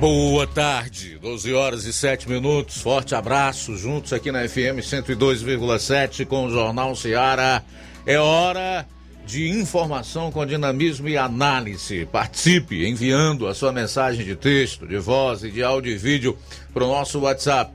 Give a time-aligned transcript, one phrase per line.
[0.00, 2.80] Boa tarde, 12 horas e 7 minutos.
[2.80, 7.62] Forte abraço, juntos aqui na FM 102,7 com o Jornal Ceará.
[8.06, 8.86] É hora
[9.26, 12.06] de informação com dinamismo e análise.
[12.06, 16.34] Participe enviando a sua mensagem de texto, de voz e de áudio e vídeo
[16.72, 17.70] para o nosso WhatsApp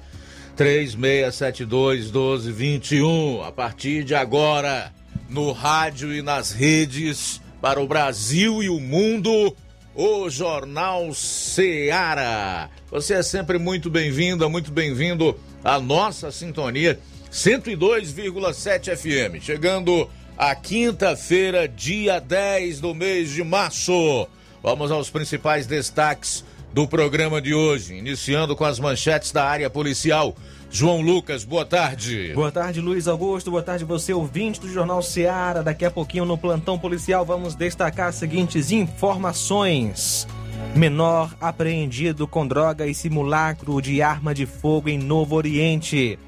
[0.55, 3.43] 3672 1221.
[3.43, 4.91] A partir de agora,
[5.29, 9.55] no rádio e nas redes para o Brasil e o mundo
[9.95, 12.69] o Jornal Seara.
[12.91, 16.99] Você é sempre muito bem-vinda, muito bem-vindo à nossa sintonia
[17.31, 19.41] 102,7 FM.
[19.41, 24.27] Chegando a quinta-feira, dia 10 do mês de março.
[24.61, 30.35] Vamos aos principais destaques do programa de hoje, iniciando com as manchetes da área policial.
[30.77, 32.33] João Lucas, boa tarde.
[32.35, 33.49] Boa tarde, Luiz Augusto.
[33.49, 35.63] Boa tarde, você ouvinte do Jornal Seara.
[35.63, 40.27] Daqui a pouquinho no plantão policial vamos destacar as seguintes informações.
[40.75, 46.19] Menor apreendido com droga e simulacro de arma de fogo em Novo Oriente.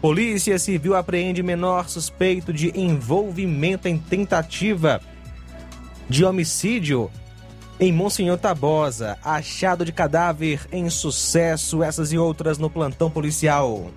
[0.00, 5.00] Polícia Civil apreende menor suspeito de envolvimento em tentativa
[6.08, 7.10] de homicídio
[7.80, 13.90] em Monsenhor Tabosa, achado de cadáver em sucesso, essas e outras no plantão policial.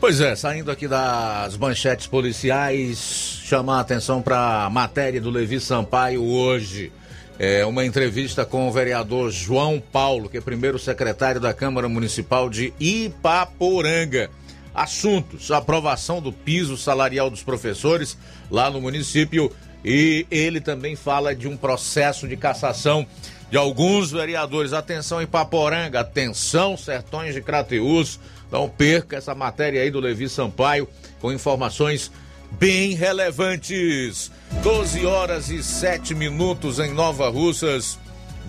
[0.00, 5.60] Pois é, saindo aqui das manchetes policiais, chamar a atenção para a matéria do Levi
[5.60, 6.90] Sampaio hoje.
[7.38, 12.48] É uma entrevista com o vereador João Paulo, que é primeiro secretário da Câmara Municipal
[12.48, 14.30] de Ipaporanga.
[14.74, 18.16] Assuntos: aprovação do piso salarial dos professores
[18.50, 19.50] lá no município
[19.84, 23.06] e ele também fala de um processo de cassação
[23.50, 24.72] de alguns vereadores.
[24.72, 28.18] Atenção em Paporanga, atenção Sertões de Crateus.
[28.50, 30.88] Não perca essa matéria aí do Levi Sampaio
[31.20, 32.10] com informações
[32.52, 34.30] bem relevantes.
[34.62, 37.98] 12 horas e 7 minutos em Nova Russas.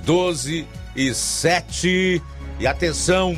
[0.06, 2.22] 12 e 7.
[2.60, 3.36] E atenção.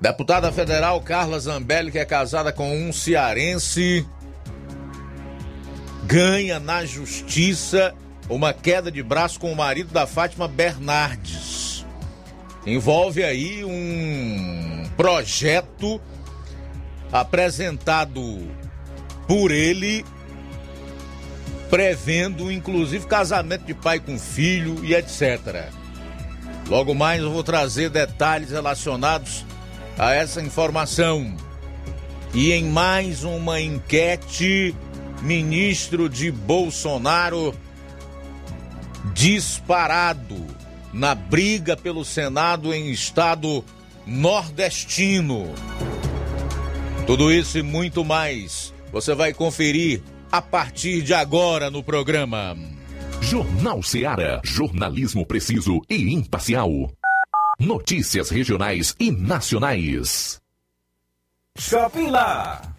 [0.00, 4.06] Deputada federal Carla Zambelli, que é casada com um cearense,
[6.06, 7.92] ganha na justiça
[8.28, 11.84] uma queda de braço com o marido da Fátima Bernardes.
[12.64, 16.00] Envolve aí um projeto
[17.12, 18.48] apresentado
[19.26, 20.04] por ele,
[21.70, 25.70] prevendo inclusive casamento de pai com filho e etc.
[26.68, 29.44] Logo mais eu vou trazer detalhes relacionados
[29.98, 31.36] a essa informação.
[32.34, 34.74] E em mais uma enquete
[35.22, 37.54] ministro de Bolsonaro
[39.12, 40.46] disparado
[40.92, 43.64] na briga pelo Senado em estado
[44.06, 45.52] nordestino.
[47.06, 52.56] Tudo isso e muito mais você vai conferir a partir de agora no programa.
[53.20, 54.40] Jornal Seara.
[54.44, 56.70] Jornalismo preciso e imparcial.
[57.58, 60.40] Notícias regionais e nacionais.
[61.58, 62.75] Shopping Lá.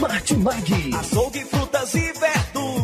[0.00, 0.94] Martimag.
[0.98, 2.51] Açougue, frutas e verduras.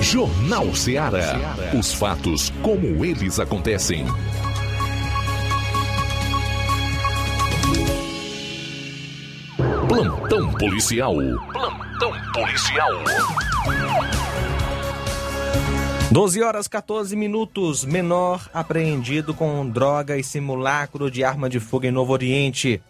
[0.00, 1.56] Jornal Ceará.
[1.78, 4.06] Os fatos como eles acontecem.
[9.88, 11.14] Plantão policial.
[11.52, 12.92] Plantão policial.
[16.12, 17.84] 12 horas 14 minutos.
[17.84, 22.80] Menor apreendido com droga e simulacro de arma de fogo em Novo Oriente.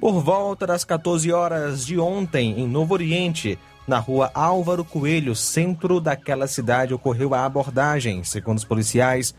[0.00, 6.00] Por volta das 14 horas de ontem, em Novo Oriente, na rua Álvaro Coelho, centro
[6.00, 8.24] daquela cidade, ocorreu a abordagem.
[8.24, 9.34] Segundo os policiais,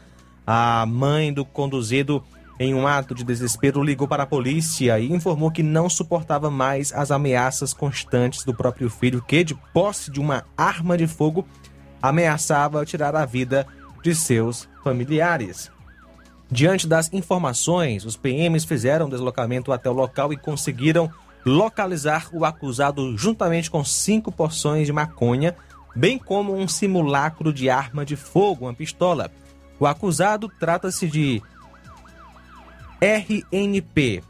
[0.46, 2.24] a mãe do conduzido,
[2.60, 6.94] em um ato de desespero, ligou para a polícia e informou que não suportava mais
[6.94, 11.46] as ameaças constantes do próprio filho, que, de posse de uma arma de fogo,
[12.02, 13.66] ameaçava tirar a vida
[14.04, 15.72] de seus familiares.
[16.50, 21.12] Diante das informações, os PMs fizeram deslocamento até o local e conseguiram
[21.46, 25.56] localizar o acusado juntamente com cinco porções de maconha,
[25.96, 29.32] bem como um simulacro de arma de fogo, uma pistola.
[29.80, 31.42] O acusado trata-se de
[33.00, 34.24] RNP,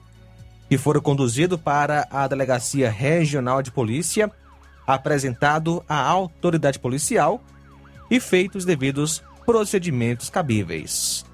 [0.67, 4.29] que foram conduzidos para a Delegacia Regional de Polícia,
[4.85, 7.41] apresentado à autoridade policial
[8.09, 11.25] e feitos os devidos procedimentos cabíveis.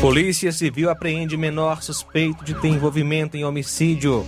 [0.00, 4.24] Polícia Civil apreende menor suspeito de ter envolvimento em homicídio.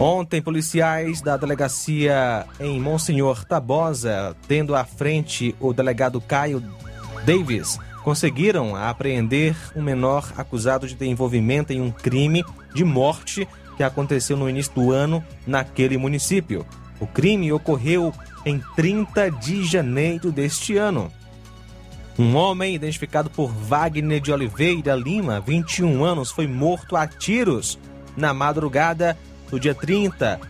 [0.00, 6.64] Ontem, policiais da delegacia em Monsenhor Tabosa, tendo à frente o delegado Caio
[7.26, 12.42] Davis, conseguiram apreender um menor acusado de ter envolvimento em um crime
[12.74, 16.64] de morte que aconteceu no início do ano naquele município.
[16.98, 18.10] O crime ocorreu
[18.42, 21.12] em 30 de janeiro deste ano.
[22.18, 27.78] Um homem identificado por Wagner de Oliveira Lima, 21 anos, foi morto a tiros
[28.16, 29.16] na madrugada
[29.48, 30.40] do dia 30,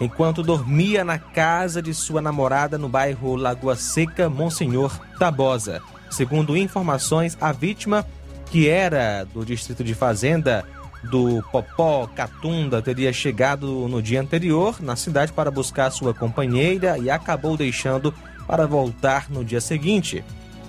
[0.00, 5.82] enquanto dormia na casa de sua namorada no bairro Lagoa Seca, Monsenhor Tabosa.
[6.08, 8.06] Segundo informações, a vítima,
[8.52, 10.64] que era do distrito de Fazenda
[11.02, 17.10] do Popó Catunda, teria chegado no dia anterior na cidade para buscar sua companheira e
[17.10, 18.14] acabou deixando
[18.46, 20.22] para voltar no dia seguinte.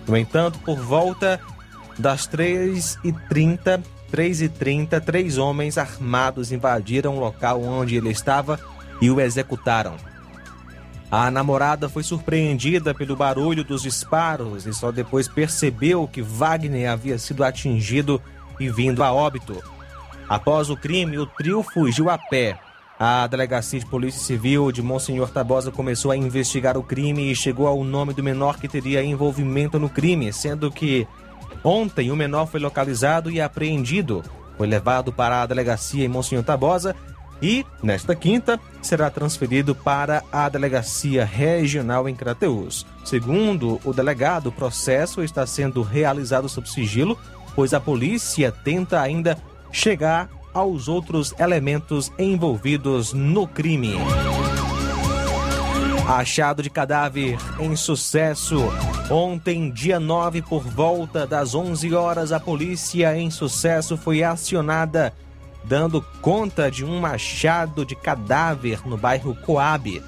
[0.08, 1.40] No entanto, por volta
[1.98, 8.60] das 3h30, 3h30, três homens armados invadiram o local onde ele estava
[9.02, 9.96] e o executaram.
[11.10, 17.18] A namorada foi surpreendida pelo barulho dos disparos e só depois percebeu que Wagner havia
[17.18, 18.22] sido atingido
[18.60, 19.62] e vindo a óbito.
[20.28, 22.60] Após o crime, o trio fugiu a pé.
[23.00, 27.68] A Delegacia de Polícia Civil de Monsenhor Tabosa começou a investigar o crime e chegou
[27.68, 31.08] ao nome do menor que teria envolvimento no crime, sendo que
[31.64, 34.24] ontem o menor foi localizado e apreendido.
[34.58, 36.96] Foi levado para a delegacia em Monsenhor Tabosa
[37.40, 42.84] e, nesta quinta, será transferido para a Delegacia Regional em Crateús.
[43.06, 47.16] Segundo o delegado, o processo está sendo realizado sob sigilo,
[47.56, 49.38] pois a polícia tenta ainda
[49.72, 53.94] chegar aos outros elementos envolvidos no crime.
[56.08, 58.64] Achado de cadáver em sucesso.
[59.12, 65.14] Ontem, dia 9, por volta das 11 horas, a polícia em sucesso foi acionada,
[65.64, 70.02] dando conta de um machado de cadáver no bairro Coab.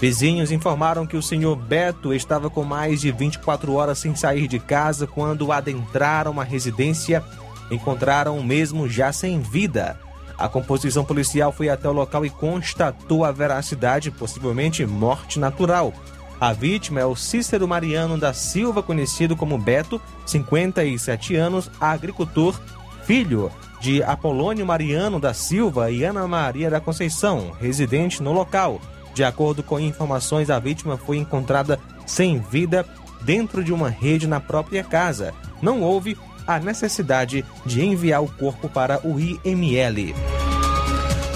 [0.00, 4.58] Vizinhos informaram que o senhor Beto estava com mais de 24 horas sem sair de
[4.58, 7.22] casa quando adentraram uma residência
[7.70, 9.98] encontraram o mesmo já sem vida.
[10.36, 15.92] A composição policial foi até o local e constatou a veracidade, possivelmente morte natural.
[16.40, 22.60] A vítima é o Cícero Mariano da Silva, conhecido como Beto, 57 anos, agricultor,
[23.04, 28.80] filho de Apolônio Mariano da Silva e Ana Maria da Conceição, residente no local.
[29.14, 32.84] De acordo com informações, a vítima foi encontrada sem vida
[33.22, 35.32] dentro de uma rede na própria casa.
[35.62, 40.14] Não houve a necessidade de enviar o corpo para o IML.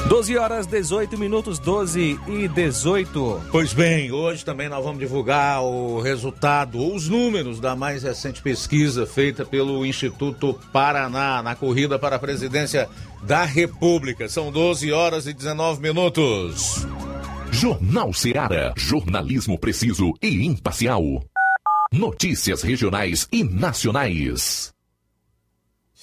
[0.09, 3.43] 12 horas 18 minutos 12 e 18.
[3.53, 9.07] Pois bem, hoje também nós vamos divulgar o resultado, os números da mais recente pesquisa
[9.07, 12.89] feita pelo Instituto Paraná na corrida para a presidência
[13.23, 14.31] da República.
[14.31, 16.87] São 12 horas e 19 minutos.
[17.51, 18.73] Jornal Seara.
[18.79, 21.03] Jornalismo preciso e imparcial.
[21.93, 24.73] Notícias regionais e nacionais.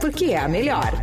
[0.00, 1.02] porque é a melhor.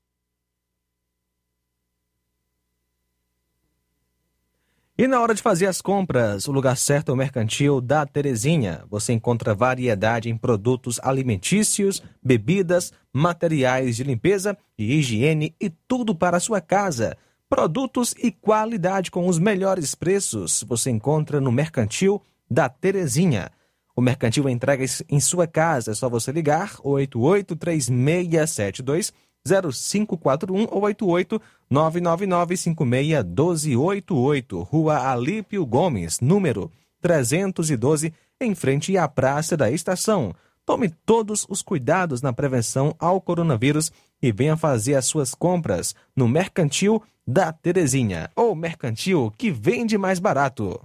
[5.01, 8.83] E na hora de fazer as compras, o lugar certo é o Mercantil da Terezinha.
[8.87, 16.37] Você encontra variedade em produtos alimentícios, bebidas, materiais de limpeza e higiene e tudo para
[16.37, 17.17] a sua casa.
[17.49, 23.49] Produtos e qualidade com os melhores preços você encontra no Mercantil da Terezinha.
[23.95, 29.11] O Mercantil entrega em sua casa, é só você ligar 883672
[29.45, 36.69] 0541 ou 88 999561288, Rua Alípio Gomes, número
[37.01, 40.35] 312, em frente à Praça da Estação.
[40.65, 46.27] Tome todos os cuidados na prevenção ao coronavírus e venha fazer as suas compras no
[46.27, 50.79] Mercantil da Terezinha, ou Mercantil que vende mais barato.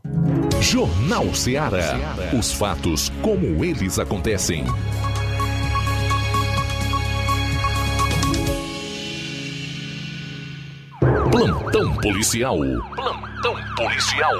[0.60, 2.16] Jornal Ceará.
[2.36, 4.64] Os fatos como eles acontecem.
[11.36, 12.56] Plantão policial.
[12.94, 14.32] Plantão policial.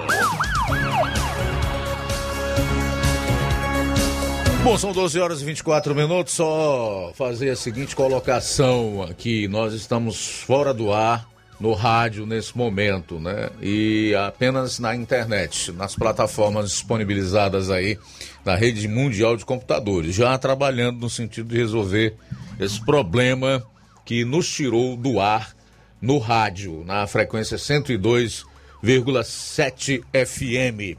[4.65, 6.33] Bom, são 12 horas e 24 minutos.
[6.33, 9.47] Só fazer a seguinte colocação aqui.
[9.47, 11.29] Nós estamos fora do ar
[11.61, 13.51] no rádio nesse momento, né?
[13.61, 17.99] E apenas na internet, nas plataformas disponibilizadas aí
[18.43, 22.15] na rede mundial de computadores, já trabalhando no sentido de resolver
[22.59, 23.63] esse problema
[24.03, 25.56] que nos tirou do ar
[26.01, 30.99] no rádio, na frequência 102,7 FM.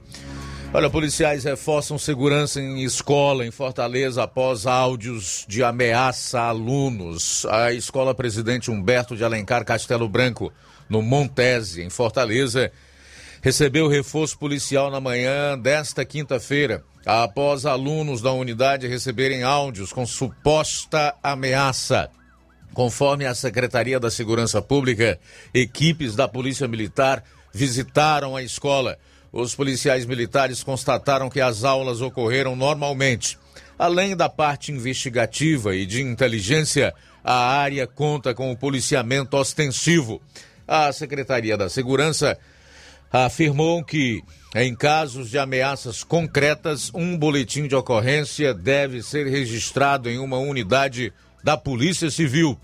[0.73, 7.45] Olha, policiais reforçam segurança em escola em Fortaleza após áudios de ameaça a alunos.
[7.45, 10.51] A escola Presidente Humberto de Alencar Castelo Branco,
[10.89, 12.69] no Montese, em Fortaleza,
[13.41, 21.15] recebeu reforço policial na manhã desta quinta-feira, após alunos da unidade receberem áudios com suposta
[21.23, 22.09] ameaça.
[22.77, 25.19] Conforme a Secretaria da Segurança Pública,
[25.51, 28.99] equipes da Polícia Militar visitaram a escola.
[29.33, 33.35] Os policiais militares constataram que as aulas ocorreram normalmente.
[33.79, 40.21] Além da parte investigativa e de inteligência, a área conta com o policiamento ostensivo.
[40.67, 42.37] A Secretaria da Segurança
[43.11, 44.21] afirmou que,
[44.55, 51.11] em casos de ameaças concretas, um boletim de ocorrência deve ser registrado em uma unidade
[51.43, 52.55] da Polícia Civil.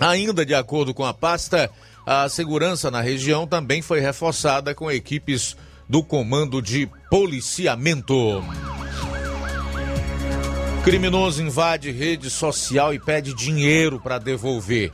[0.00, 1.70] Ainda de acordo com a pasta,
[2.06, 5.56] a segurança na região também foi reforçada com equipes
[5.88, 8.42] do Comando de Policiamento.
[10.84, 14.92] Criminoso invade rede social e pede dinheiro para devolver.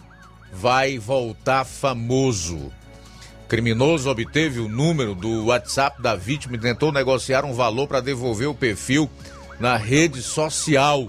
[0.52, 2.72] Vai voltar famoso.
[3.46, 8.48] Criminoso obteve o número do WhatsApp da vítima e tentou negociar um valor para devolver
[8.48, 9.08] o perfil
[9.60, 11.08] na rede social.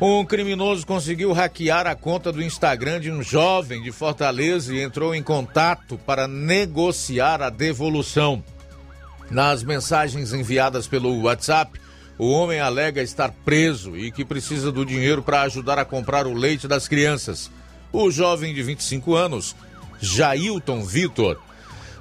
[0.00, 5.12] Um criminoso conseguiu hackear a conta do Instagram de um jovem de Fortaleza e entrou
[5.12, 8.42] em contato para negociar a devolução.
[9.28, 11.80] Nas mensagens enviadas pelo WhatsApp,
[12.16, 16.32] o homem alega estar preso e que precisa do dinheiro para ajudar a comprar o
[16.32, 17.50] leite das crianças.
[17.92, 19.56] O jovem de 25 anos,
[20.00, 21.40] Jailton Vitor,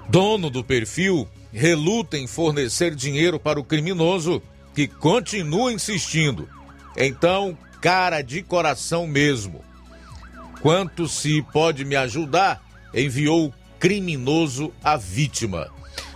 [0.08, 4.40] dono do perfil, reluta em fornecer dinheiro para o criminoso
[4.76, 6.48] que continua insistindo.
[6.96, 9.64] Então, cara de coração mesmo.
[10.62, 12.62] Quanto se pode me ajudar?
[12.94, 15.70] Enviou o criminoso à vítima.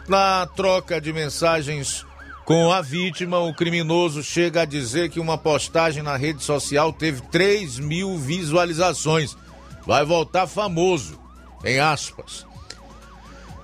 [0.08, 2.06] Na troca de mensagens
[2.44, 7.22] com a vítima, o criminoso chega a dizer que uma postagem na rede social teve
[7.22, 9.38] 3 mil visualizações.
[9.86, 11.20] Vai voltar famoso,
[11.64, 12.46] em aspas.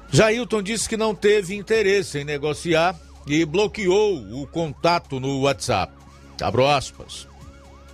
[0.09, 5.91] Jailton disse que não teve interesse em negociar e bloqueou o contato no WhatsApp.
[6.41, 7.27] Abro aspas.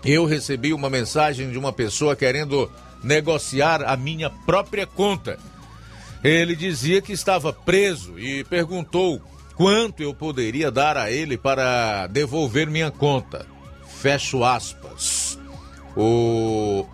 [0.05, 2.69] Eu recebi uma mensagem de uma pessoa querendo
[3.03, 5.39] negociar a minha própria conta.
[6.23, 9.21] Ele dizia que estava preso e perguntou
[9.55, 13.45] quanto eu poderia dar a ele para devolver minha conta.
[14.01, 15.39] Fecho aspas.
[15.95, 16.85] O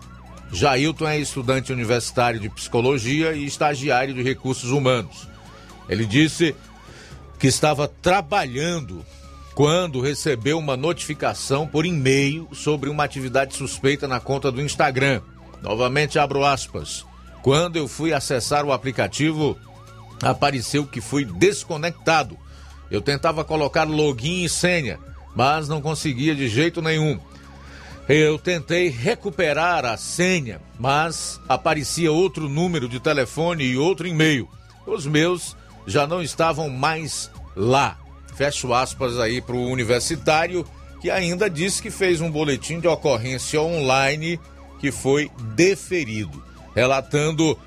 [0.52, 5.28] Jailton é estudante universitário de psicologia e estagiário de recursos humanos.
[5.88, 6.54] Ele disse
[7.38, 9.04] que estava trabalhando
[9.60, 15.20] quando recebeu uma notificação por e-mail sobre uma atividade suspeita na conta do Instagram.
[15.60, 17.04] Novamente abro aspas.
[17.42, 19.58] Quando eu fui acessar o aplicativo,
[20.22, 22.38] apareceu que fui desconectado.
[22.90, 24.98] Eu tentava colocar login e senha,
[25.36, 27.20] mas não conseguia de jeito nenhum.
[28.08, 34.48] Eu tentei recuperar a senha, mas aparecia outro número de telefone e outro e-mail.
[34.86, 35.54] Os meus
[35.86, 37.99] já não estavam mais lá.
[38.40, 40.64] Fecho aspas aí para o universitário,
[40.98, 44.40] que ainda disse que fez um boletim de ocorrência online
[44.78, 46.42] que foi deferido
[46.74, 47.58] relatando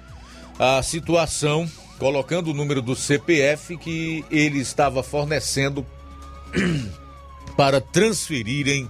[0.57, 5.86] a situação, colocando o número do CPF que ele estava fornecendo
[7.55, 8.89] para transferirem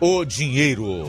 [0.00, 1.04] o dinheiro.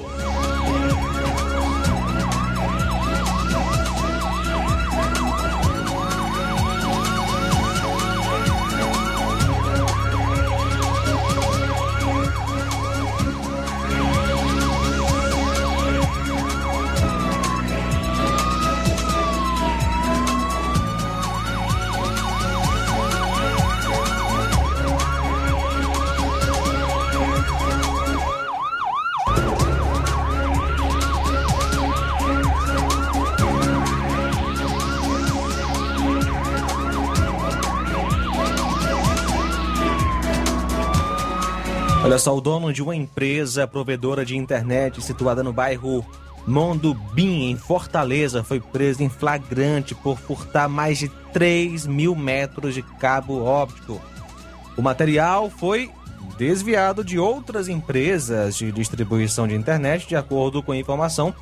[42.21, 46.05] Só, o dono de uma empresa provedora de internet situada no bairro
[46.45, 52.84] Mondubim, em Fortaleza, foi preso em flagrante por furtar mais de 3 mil metros de
[52.84, 53.99] cabo óptico.
[54.77, 55.91] O material foi
[56.38, 61.34] desviado de outras empresas de distribuição de internet, de acordo com a informação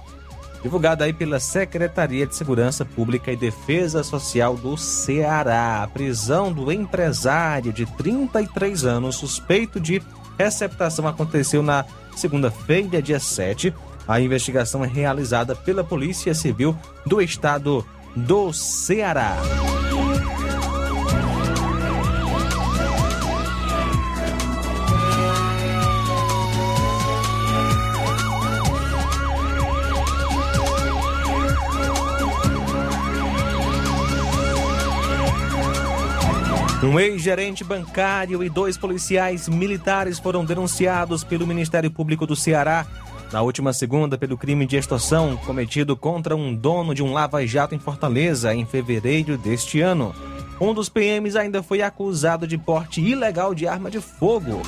[0.64, 5.84] divulgada aí pela Secretaria de Segurança Pública e Defesa Social do Ceará.
[5.84, 10.02] A prisão do empresário de 33 anos, suspeito de
[10.40, 11.84] receptação aconteceu na
[12.16, 13.74] segunda-feira, dia 7.
[14.08, 16.76] A investigação é realizada pela Polícia Civil
[17.06, 19.36] do Estado do Ceará.
[36.82, 42.88] Um ex-gerente bancário e dois policiais militares foram denunciados pelo Ministério Público do Ceará
[43.34, 47.80] na última segunda pelo crime de extorsão cometido contra um dono de um lava-jato em
[47.80, 50.16] Fortaleza em fevereiro deste ano.
[50.60, 54.62] Um dos PMs ainda foi acusado de porte ilegal de arma de fogo.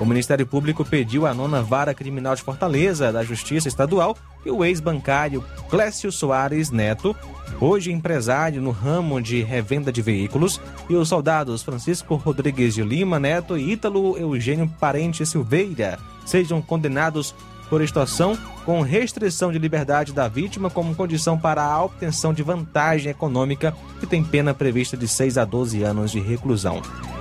[0.00, 4.64] O Ministério Público pediu à nona vara criminal de Fortaleza da Justiça Estadual que o
[4.64, 7.16] ex-bancário Clécio Soares Neto,
[7.60, 13.18] hoje empresário no ramo de revenda de veículos, e os soldados Francisco Rodrigues de Lima
[13.18, 17.34] Neto e Ítalo Eugênio Parente Silveira sejam condenados
[17.68, 23.10] por extorsão com restrição de liberdade da vítima como condição para a obtenção de vantagem
[23.10, 26.80] econômica que tem pena prevista de 6 a 12 anos de reclusão.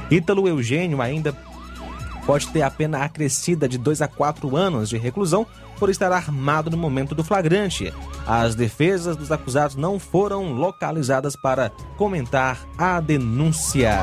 [0.10, 1.34] Ítalo Eugênio ainda
[2.28, 5.48] pode ter a pena acrescida de 2 a 4 anos de reclusão
[5.80, 7.94] por estar armado no momento do flagrante.
[8.28, 13.98] As defesas dos acusados não foram localizadas para comentar a denúncia.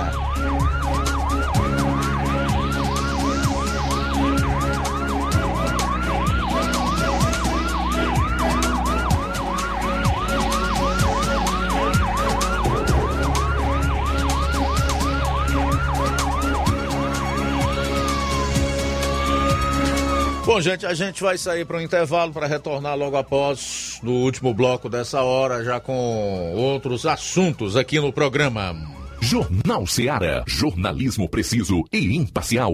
[20.54, 24.54] Bom, gente, a gente vai sair para um intervalo para retornar logo após, no último
[24.54, 28.72] bloco dessa hora, já com outros assuntos aqui no programa.
[29.20, 30.44] Jornal Seara.
[30.46, 32.72] Jornalismo preciso e imparcial.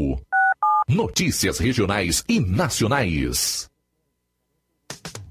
[0.87, 3.71] Notícias regionais e nacionais.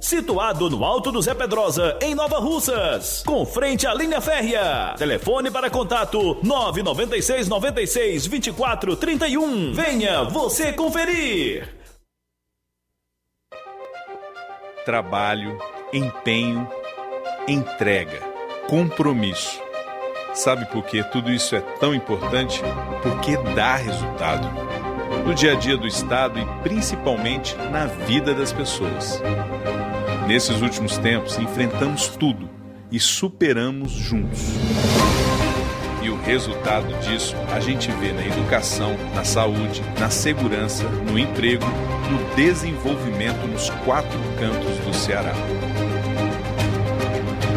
[0.00, 4.94] situado no Alto do Zé Pedrosa, em Nova Russas, com frente à linha férrea.
[4.96, 9.72] Telefone para contato 996 96 24 31.
[9.72, 11.68] Venha você conferir.
[14.84, 15.58] Trabalho,
[15.92, 16.68] empenho,
[17.48, 18.20] entrega,
[18.68, 19.60] compromisso.
[20.34, 22.60] Sabe por que tudo isso é tão importante?
[23.02, 24.48] Porque dá resultado
[25.24, 29.22] no dia a dia do Estado e principalmente na vida das pessoas.
[30.26, 32.48] Nesses últimos tempos, enfrentamos tudo
[32.90, 34.40] e superamos juntos.
[36.02, 41.64] E o resultado disso a gente vê na educação, na saúde, na segurança, no emprego,
[42.10, 45.32] no desenvolvimento nos quatro cantos do Ceará.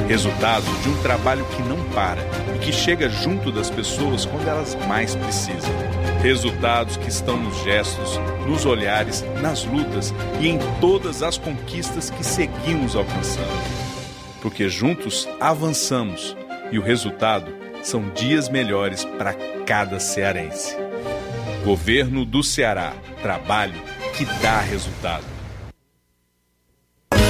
[0.08, 2.22] Resultado de um trabalho que não para
[2.56, 5.87] e que chega junto das pessoas quando elas mais precisam.
[6.22, 12.24] Resultados que estão nos gestos, nos olhares, nas lutas e em todas as conquistas que
[12.24, 13.48] seguimos alcançando.
[14.42, 16.36] Porque juntos avançamos
[16.72, 19.34] e o resultado são dias melhores para
[19.66, 20.76] cada cearense.
[21.64, 22.94] Governo do Ceará.
[23.22, 23.82] Trabalho
[24.16, 25.26] que dá resultado.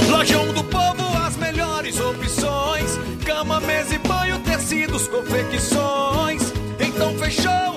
[0.09, 6.53] Lojão do Povo, as melhores opções: cama, mesa e banho, tecidos, confecções.
[6.79, 7.76] Então fechou,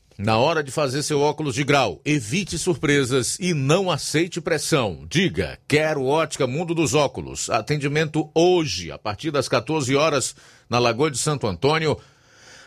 [0.21, 5.05] na hora de fazer seu óculos de grau, evite surpresas e não aceite pressão.
[5.09, 7.49] Diga, quero ótica Mundo dos Óculos.
[7.49, 10.35] Atendimento hoje, a partir das 14 horas,
[10.69, 11.97] na Lagoa de Santo Antônio.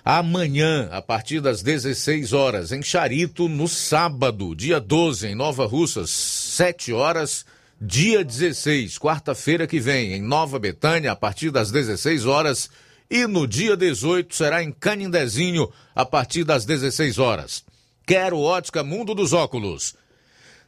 [0.05, 6.11] Amanhã, a partir das 16 horas, em Charito, no sábado, dia 12, em Nova Russas,
[6.11, 7.47] 7 horas.
[7.81, 12.69] Dia 16, quarta-feira que vem, em Nova Betânia, a partir das 16 horas.
[13.11, 17.65] E no dia 18 será em Canindezinho, a partir das 16 horas.
[18.07, 19.95] Quero ótica Mundo dos Óculos.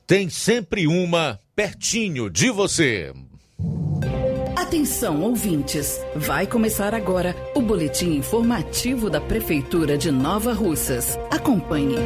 [0.07, 3.12] Tem sempre uma pertinho de você.
[4.57, 6.01] Atenção, ouvintes!
[6.14, 11.18] Vai começar agora o boletim informativo da Prefeitura de Nova Russas.
[11.31, 11.96] Acompanhe.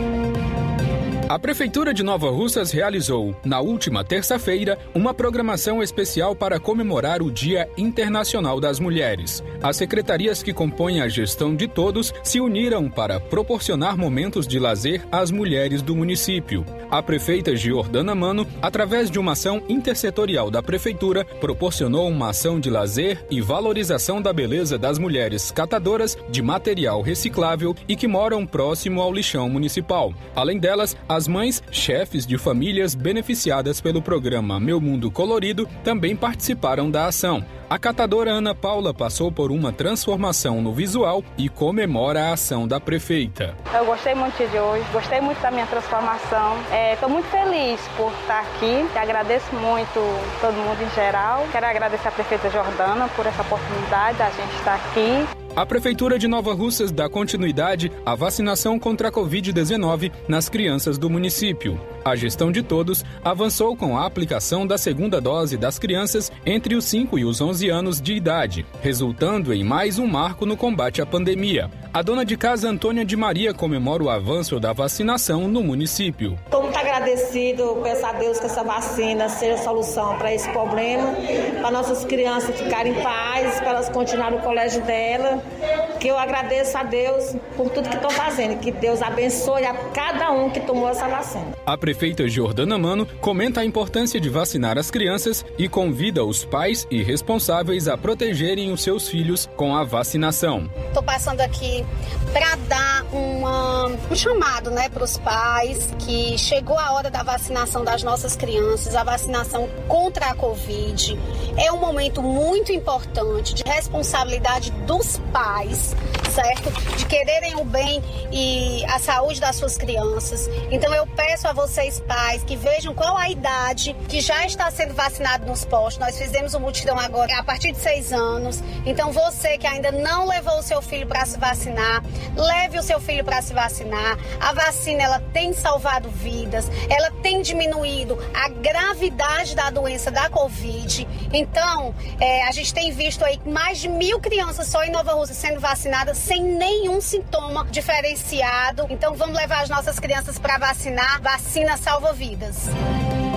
[1.30, 7.30] A Prefeitura de Nova Russas realizou, na última terça-feira, uma programação especial para comemorar o
[7.30, 9.40] Dia Internacional das Mulheres.
[9.62, 15.06] As secretarias que compõem a gestão de todos se uniram para proporcionar momentos de lazer
[15.12, 16.66] às mulheres do município.
[16.90, 22.68] A prefeita Giordana Mano, através de uma ação intersetorial da Prefeitura, proporcionou uma ação de
[22.68, 29.00] lazer e valorização da beleza das mulheres catadoras de material reciclável e que moram próximo
[29.00, 30.12] ao lixão municipal.
[30.34, 36.90] Além delas, as mães, chefes de famílias beneficiadas pelo programa Meu Mundo Colorido também participaram
[36.90, 37.44] da ação.
[37.68, 42.80] A catadora Ana Paula passou por uma transformação no visual e comemora a ação da
[42.80, 43.56] prefeita.
[43.72, 46.56] Eu gostei muito de hoje, gostei muito da minha transformação.
[46.92, 48.84] Estou muito feliz por estar aqui.
[48.98, 50.00] Agradeço muito
[50.40, 51.46] todo mundo em geral.
[51.52, 55.40] Quero agradecer a prefeita Jordana por essa oportunidade da gente estar aqui.
[55.56, 61.10] A Prefeitura de Nova Russas dá continuidade à vacinação contra a Covid-19 nas crianças do
[61.10, 61.78] município.
[62.04, 66.84] A gestão de todos avançou com a aplicação da segunda dose das crianças entre os
[66.84, 71.06] 5 e os 11 anos de idade, resultando em mais um marco no combate à
[71.06, 71.68] pandemia.
[71.92, 76.38] A dona de casa Antônia de Maria comemora o avanço da vacinação no município.
[76.44, 81.12] Estou muito agradecido, peço a Deus que essa vacina seja solução para esse problema,
[81.60, 85.39] para nossas crianças ficarem em paz, para elas continuarem no colégio dela.
[85.42, 85.89] Thank you.
[86.00, 90.32] Que eu agradeço a Deus por tudo que estão fazendo, que Deus abençoe a cada
[90.32, 91.52] um que tomou essa vacina.
[91.66, 96.86] A prefeita Jordana Mano comenta a importância de vacinar as crianças e convida os pais
[96.90, 100.70] e responsáveis a protegerem os seus filhos com a vacinação.
[100.88, 101.84] Estou passando aqui
[102.32, 107.84] para dar uma, um chamado né, para os pais que chegou a hora da vacinação
[107.84, 111.18] das nossas crianças, a vacinação contra a Covid.
[111.56, 115.89] É um momento muito importante de responsabilidade dos pais,
[116.30, 116.70] certo?
[116.96, 120.48] De quererem o bem e a saúde das suas crianças.
[120.70, 124.94] Então eu peço a vocês, pais, que vejam qual a idade que já está sendo
[124.94, 125.98] vacinado nos postos.
[125.98, 128.62] Nós fizemos um mutirão agora a partir de seis anos.
[128.86, 132.02] Então você que ainda não levou o seu filho para se vacinar,
[132.36, 134.18] leve o seu filho para se vacinar.
[134.40, 141.06] A vacina ela tem salvado vidas, ela tem diminuído a gravidade da doença da Covid.
[141.32, 145.34] Então, é, a gente tem visto aí mais de mil crianças só em Nova Rússia
[145.34, 145.79] sendo vacinadas
[146.14, 148.86] sem nenhum sintoma diferenciado.
[148.90, 151.20] Então, vamos levar as nossas crianças para vacinar.
[151.22, 152.68] Vacina salva vidas.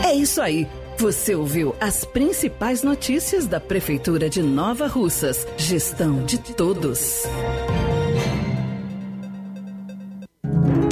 [0.05, 0.67] É isso aí.
[0.97, 5.47] Você ouviu as principais notícias da Prefeitura de Nova Russas.
[5.57, 7.23] Gestão de todos.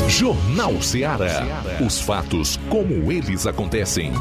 [0.08, 1.44] Jornal Ceará.
[1.86, 4.12] Os fatos como eles acontecem.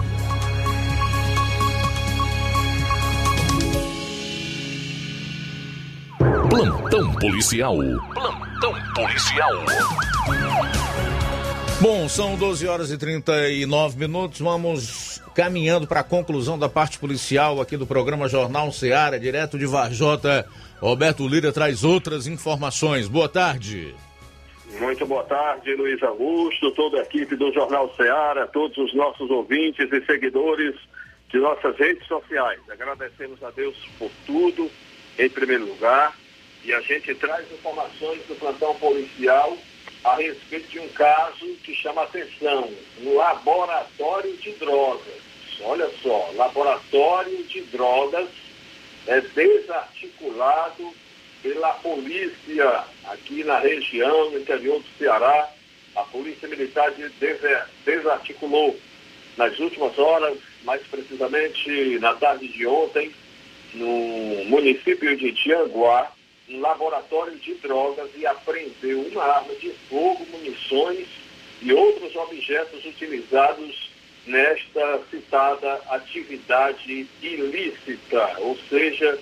[6.50, 7.76] Plantão policial.
[8.12, 9.52] Plantão policial.
[11.80, 14.40] Bom, são 12 horas e 39 minutos.
[14.40, 19.64] Vamos caminhando para a conclusão da parte policial aqui do programa Jornal Ceará, direto de
[19.64, 20.44] Varjota.
[20.80, 23.06] Roberto Lira traz outras informações.
[23.06, 23.94] Boa tarde.
[24.80, 29.88] Muito boa tarde, Luiz Augusto, toda a equipe do Jornal Ceará, todos os nossos ouvintes
[29.92, 30.74] e seguidores
[31.28, 32.60] de nossas redes sociais.
[32.68, 34.68] Agradecemos a Deus por tudo,
[35.16, 36.12] em primeiro lugar,
[36.64, 39.57] e a gente traz informações do plantão policial
[40.05, 42.70] a respeito de um caso que chama atenção,
[43.03, 45.20] um laboratório de drogas.
[45.62, 48.29] Olha só, laboratório de drogas
[49.07, 50.92] é desarticulado
[51.42, 55.51] pela polícia aqui na região, no interior do Ceará.
[55.96, 56.94] A Polícia Militar
[57.85, 58.79] desarticulou
[59.37, 63.11] nas últimas horas, mais precisamente na tarde de ontem,
[63.75, 66.13] no município de Tianguá,
[66.59, 71.07] laboratório de drogas e apreendeu uma arma de fogo, munições
[71.63, 73.90] e outros objetos utilizados
[74.27, 79.19] nesta citada atividade ilícita, ou seja,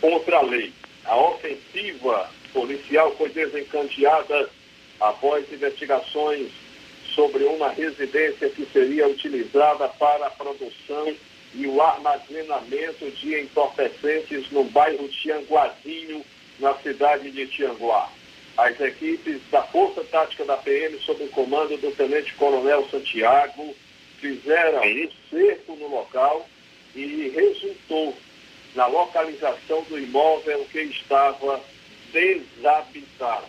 [0.00, 0.72] contra a lei.
[1.04, 4.50] A ofensiva policial foi desencadeada
[5.00, 6.50] após investigações
[7.14, 11.14] sobre uma residência que seria utilizada para a produção
[11.54, 16.24] e o armazenamento de entorpecentes no bairro Tianguazinho,
[16.60, 18.10] na cidade de Tianguá.
[18.56, 23.74] As equipes da Força Tática da PM, sob o comando do Tenente Coronel Santiago,
[24.20, 26.46] fizeram um cerco no local
[26.94, 28.16] e resultou
[28.74, 31.60] na localização do imóvel que estava
[32.12, 33.46] desabitado.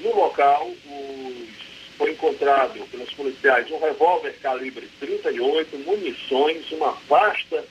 [0.00, 1.64] No local, os
[1.96, 7.64] foi encontrado pelos policiais um revólver calibre 38, munições, uma vasta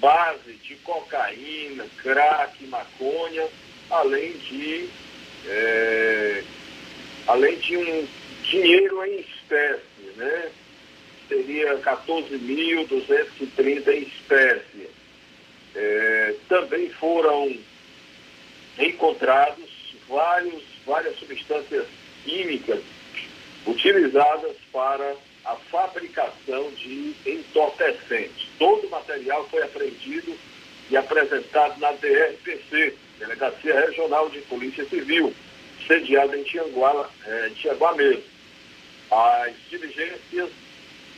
[0.00, 3.46] base de cocaína, crack, maconha,
[3.90, 4.88] além de,
[5.46, 6.42] é,
[7.26, 8.08] além de um
[8.42, 9.82] dinheiro em espécie,
[10.16, 10.50] né?
[11.28, 14.88] Seria 14.230 em espécie.
[15.74, 17.58] É, também foram
[18.78, 21.86] encontrados vários, várias substâncias
[22.24, 22.80] químicas
[23.66, 28.45] utilizadas para a fabricação de entorpecentes.
[28.58, 30.36] Todo o material foi apreendido
[30.90, 35.34] e apresentado na DRPC, Delegacia Regional de Polícia Civil,
[35.86, 38.22] sediada em Tianguá, é, Tianguá mesmo.
[39.10, 40.50] As diligências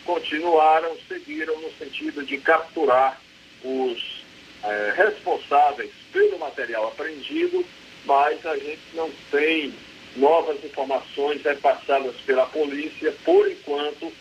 [0.04, 3.20] continuaram, seguiram no sentido de capturar
[3.62, 4.24] os
[4.64, 7.64] é, responsáveis pelo material apreendido,
[8.04, 9.74] mas a gente não tem
[10.16, 13.12] novas informações repassadas pela polícia.
[13.24, 14.12] Por enquanto,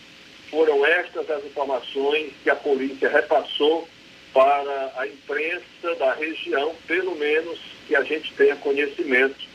[0.49, 3.87] foram estas as informações que a polícia repassou
[4.33, 9.47] para a imprensa da região, pelo menos que a gente tenha conhecimento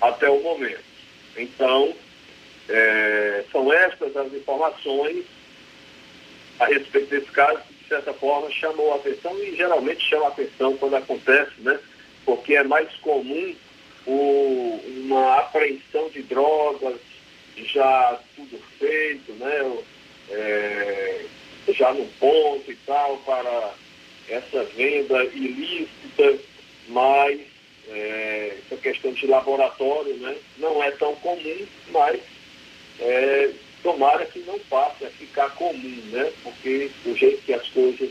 [0.00, 0.84] até o momento.
[1.36, 1.94] Então,
[2.68, 5.24] é, são estas as informações
[6.58, 10.28] a respeito desse caso, que de certa forma chamou a atenção e geralmente chama a
[10.28, 11.78] atenção quando acontece, né?
[12.24, 13.54] Porque é mais comum
[14.06, 17.00] o, uma apreensão de drogas,
[17.56, 19.78] já tudo feito, né?
[20.30, 21.24] É,
[21.68, 23.74] já no ponto e tal, para
[24.28, 26.38] essa venda ilícita,
[26.88, 27.40] mas
[27.88, 32.20] é, essa questão de laboratório né, não é tão comum, mas
[33.00, 33.50] é,
[33.82, 36.32] tomara que não passe a ficar comum, né?
[36.42, 38.10] Porque do jeito que as coisas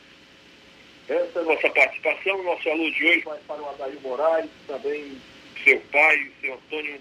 [1.07, 2.43] Essa é a nossa participação.
[2.43, 5.17] Nosso aluno de hoje vai para o Adair Moraes, também
[5.63, 6.99] seu pai, seu Antônio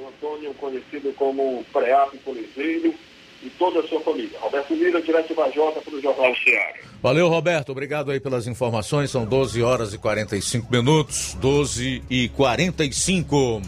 [0.00, 2.94] Antônio, conhecido como Preap Coliseiro,
[3.42, 4.38] e toda a sua família.
[4.38, 6.74] Roberto Lira, direto de Vajota, para o Jornal Ceará.
[7.02, 7.72] Valeu, Roberto.
[7.72, 9.10] Obrigado aí pelas informações.
[9.10, 11.34] São 12 horas e 45 minutos.
[11.40, 13.60] 12 e 45.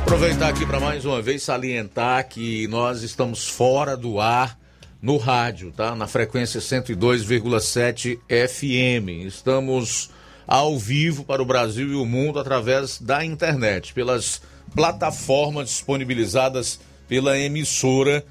[0.00, 4.58] Aproveitar aqui para mais uma vez salientar que nós estamos fora do ar
[5.00, 5.94] no rádio, tá?
[5.94, 9.26] Na frequência 102,7 FM.
[9.26, 10.10] Estamos
[10.46, 14.40] ao vivo para o Brasil e o mundo através da internet, pelas
[14.74, 18.24] plataformas disponibilizadas pela emissora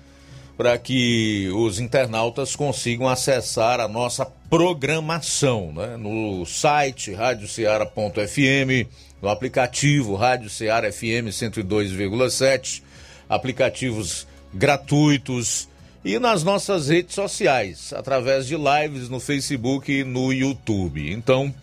[0.58, 5.98] para que os internautas consigam acessar a nossa programação né?
[5.98, 8.88] no site radioceara.fm,
[9.22, 12.84] no aplicativo Rádio Ceará FM 102,7,
[13.28, 15.68] aplicativos gratuitos
[16.06, 21.12] e nas nossas redes sociais, através de lives no Facebook e no YouTube.
[21.12, 21.54] Então,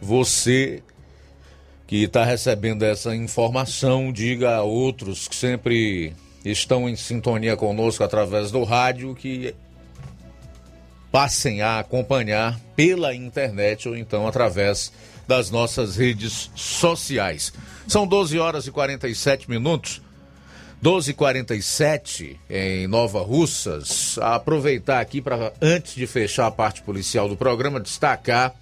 [0.00, 0.82] você
[1.86, 6.12] que está recebendo essa informação, diga a outros que sempre
[6.44, 9.54] estão em sintonia conosco através do rádio que
[11.12, 14.92] passem a acompanhar pela internet ou então através
[15.26, 17.52] das nossas redes sociais.
[17.86, 20.02] São 12 horas e 47 minutos.
[20.82, 24.18] 12h47 em Nova Russas.
[24.18, 28.54] Aproveitar aqui para, antes de fechar a parte policial do programa, destacar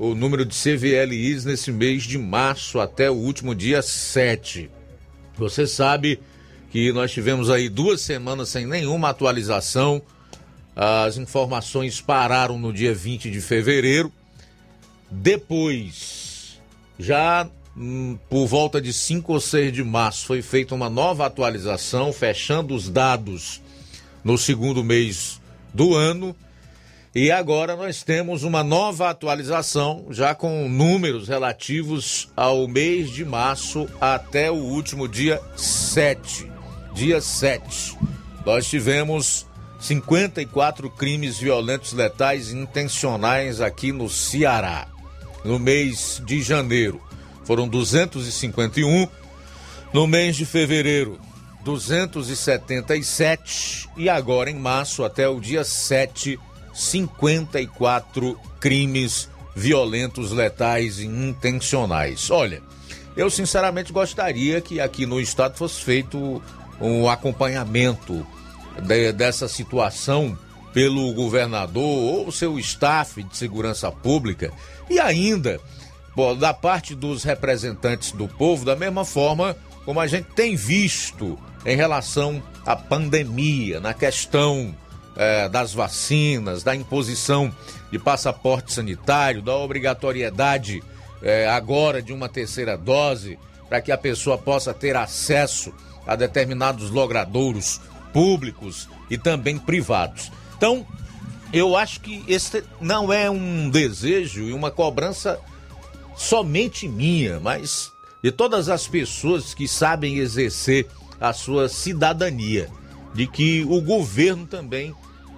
[0.00, 4.70] o número de CVLIs nesse mês de março até o último dia 7.
[5.36, 6.18] Você sabe
[6.70, 10.00] que nós tivemos aí duas semanas sem nenhuma atualização.
[10.74, 14.10] As informações pararam no dia 20 de fevereiro.
[15.10, 16.58] Depois,
[16.98, 17.46] já
[17.76, 22.74] hum, por volta de 5 ou 6 de março, foi feita uma nova atualização, fechando
[22.74, 23.60] os dados
[24.24, 25.42] no segundo mês
[25.74, 26.34] do ano
[27.14, 33.88] e agora nós temos uma nova atualização, já com números relativos ao mês de março
[34.00, 36.48] até o último dia 7.
[36.94, 37.98] Dia 7.
[38.46, 39.44] Nós tivemos
[39.80, 44.86] 54 crimes violentos letais intencionais aqui no Ceará.
[45.44, 47.02] No mês de janeiro
[47.44, 49.08] foram 251.
[49.92, 51.18] No mês de fevereiro,
[51.64, 53.88] 277.
[53.96, 56.38] E agora em março, até o dia 7,
[56.80, 62.30] 54 crimes violentos, letais e intencionais.
[62.30, 62.62] Olha,
[63.16, 66.42] eu sinceramente gostaria que aqui no estado fosse feito
[66.80, 68.26] um acompanhamento
[68.82, 70.38] de, dessa situação
[70.72, 74.52] pelo governador ou seu staff de segurança pública
[74.88, 75.60] e ainda
[76.14, 81.38] bom, da parte dos representantes do povo, da mesma forma como a gente tem visto
[81.66, 84.74] em relação à pandemia, na questão
[85.16, 87.52] é, das vacinas, da imposição
[87.90, 90.82] de passaporte sanitário, da obrigatoriedade
[91.22, 93.38] é, agora de uma terceira dose,
[93.68, 95.72] para que a pessoa possa ter acesso
[96.06, 97.80] a determinados logradouros
[98.12, 100.32] públicos e também privados.
[100.56, 100.86] Então,
[101.52, 105.38] eu acho que esse não é um desejo e uma cobrança
[106.16, 107.92] somente minha, mas
[108.22, 110.86] de todas as pessoas que sabem exercer
[111.20, 112.68] a sua cidadania,
[113.14, 114.94] de que o governo também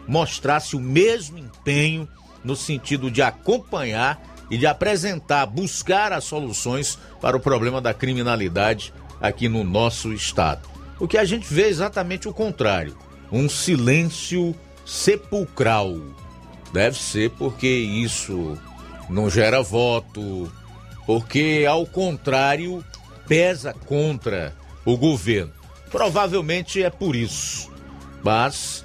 [0.07, 2.09] mostrasse o mesmo empenho
[2.45, 4.21] no sentido de acompanhar
[4.51, 10.69] e de apresentar, buscar as soluções para o problema da criminalidade aqui no nosso estado.
[10.99, 12.97] O que a gente vê é exatamente o contrário,
[13.31, 14.55] um silêncio
[14.85, 15.97] sepulcral.
[16.73, 18.59] Deve ser porque isso
[19.09, 20.53] não gera voto,
[21.07, 22.85] porque ao contrário
[23.27, 24.55] pesa contra
[24.85, 25.62] o governo.
[25.93, 27.71] Provavelmente é por isso.
[28.25, 28.85] Mas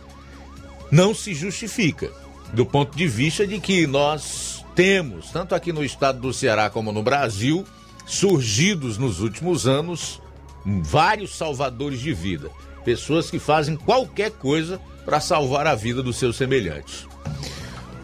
[0.92, 2.12] não se justifica,
[2.54, 6.92] do ponto de vista de que nós temos, tanto aqui no estado do Ceará como
[6.92, 7.66] no Brasil,
[8.06, 10.22] surgidos nos últimos anos
[10.66, 12.52] vários salvadores de vida,
[12.84, 17.08] pessoas que fazem qualquer coisa para salvar a vida dos seus semelhantes.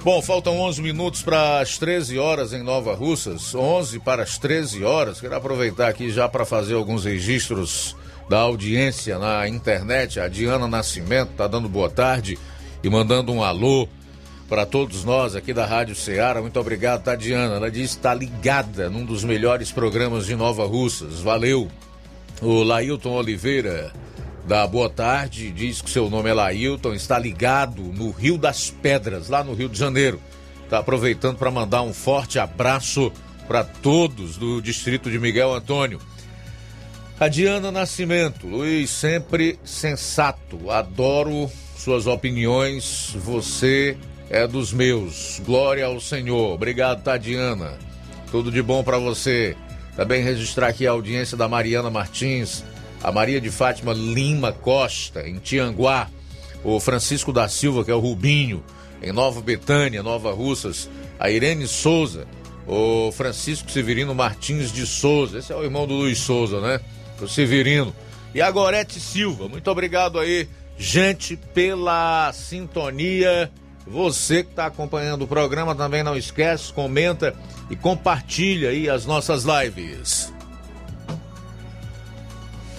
[0.03, 4.83] Bom, faltam 11 minutos para as 13 horas em Nova Russas, 11 para as 13
[4.83, 5.21] horas.
[5.21, 7.95] Quero aproveitar aqui já para fazer alguns registros
[8.29, 10.19] da audiência na internet.
[10.19, 12.37] A Diana Nascimento está dando boa tarde
[12.83, 13.87] e mandando um alô
[14.49, 16.41] para todos nós aqui da Rádio Ceará.
[16.41, 17.55] Muito obrigado, Tadiana.
[17.55, 21.21] Ela diz está ligada num dos melhores programas de Nova Russas.
[21.21, 21.69] Valeu.
[22.41, 23.91] O Lailton Oliveira,
[24.45, 29.29] da Boa Tarde, diz que seu nome é Lailton, está ligado no Rio das Pedras,
[29.29, 30.19] lá no Rio de Janeiro.
[30.63, 33.11] Está aproveitando para mandar um forte abraço
[33.47, 35.99] para todos do distrito de Miguel Antônio.
[37.19, 43.95] A Diana Nascimento, Luiz, sempre sensato, adoro suas opiniões, você
[44.29, 45.39] é dos meus.
[45.45, 46.53] Glória ao Senhor.
[46.53, 47.77] Obrigado, Tadiana.
[48.31, 49.55] Tudo de bom para você.
[49.95, 52.63] Também registrar aqui a audiência da Mariana Martins,
[53.01, 56.09] a Maria de Fátima Lima Costa, em Tianguá,
[56.63, 58.63] o Francisco da Silva, que é o Rubinho,
[59.03, 60.89] em Nova Betânia, Nova Russas,
[61.19, 62.25] a Irene Souza,
[62.65, 66.79] o Francisco Severino Martins de Souza, esse é o irmão do Luiz Souza, né?
[67.23, 67.93] O Severino.
[68.33, 70.47] E a Gorete Silva, muito obrigado aí
[70.77, 73.51] gente pela sintonia.
[73.85, 77.35] Você que está acompanhando o programa também não esquece, comenta
[77.69, 80.33] e compartilha aí as nossas lives.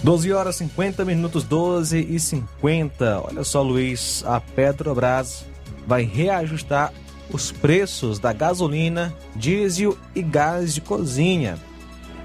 [0.03, 3.21] 12 horas 50 minutos, 12 e 50.
[3.21, 5.45] Olha só, Luiz, a Petrobras
[5.87, 6.93] vai reajustar
[7.31, 11.57] os preços da gasolina, diesel e gás de cozinha.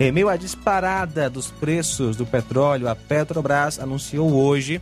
[0.01, 4.81] Em meio à disparada dos preços do petróleo, a Petrobras anunciou hoje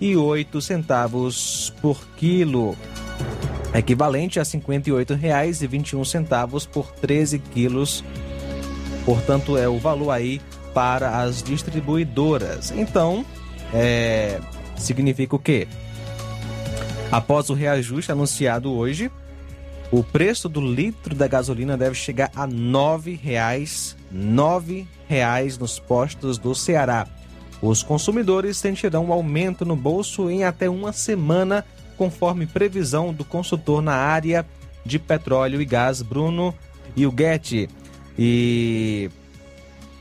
[0.00, 2.76] 4,48 por quilo,
[3.74, 8.02] equivalente a R$ 58,21 por 13 quilos.
[9.04, 10.40] Portanto, é o valor aí
[10.72, 12.70] para as distribuidoras.
[12.70, 13.24] Então,
[13.72, 14.40] é,
[14.76, 15.66] significa o quê?
[17.10, 19.10] Após o reajuste anunciado hoje,
[19.90, 26.38] o preço do litro da gasolina deve chegar a R$ 9,00, R$ reais nos postos
[26.38, 27.06] do Ceará.
[27.62, 31.64] Os consumidores sentirão um aumento no bolso em até uma semana,
[31.96, 34.46] conforme previsão do consultor na área
[34.84, 36.54] de petróleo e gás Bruno
[36.96, 37.68] Ilguetti.
[38.18, 39.10] E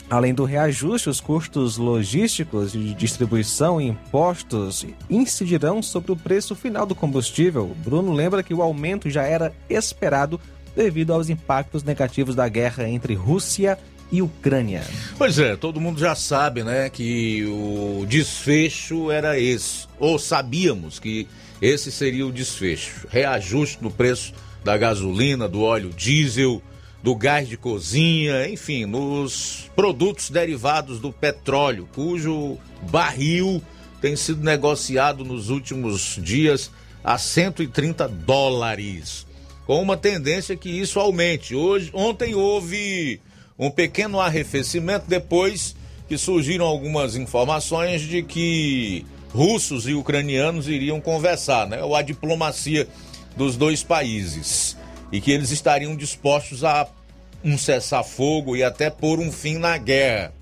[0.10, 6.84] Além do reajuste, os custos logísticos de distribuição e impostos incidirão sobre o preço final
[6.84, 7.76] do combustível.
[7.84, 10.42] Bruno lembra que o aumento já era esperado
[10.76, 13.78] devido aos impactos negativos da guerra entre Rússia
[14.12, 14.84] e Ucrânia.
[15.18, 21.28] Pois é, todo mundo já sabe, né, que o desfecho era esse, ou sabíamos que
[21.62, 23.08] esse seria o desfecho.
[23.10, 24.34] Reajuste no preço
[24.64, 26.62] da gasolina, do óleo diesel,
[27.02, 32.58] do gás de cozinha, enfim, nos produtos derivados do petróleo, cujo
[32.90, 33.62] barril
[34.02, 36.72] tem sido negociado nos últimos dias
[37.04, 39.26] a 130 dólares,
[39.66, 41.56] com uma tendência que isso aumente.
[41.56, 43.22] Hoje, ontem houve
[43.60, 45.76] um pequeno arrefecimento depois
[46.08, 51.84] que surgiram algumas informações de que russos e ucranianos iriam conversar, né?
[51.84, 52.88] Ou a diplomacia
[53.36, 54.78] dos dois países
[55.12, 56.88] e que eles estariam dispostos a
[57.44, 60.34] um cessar-fogo e até pôr um fim na guerra.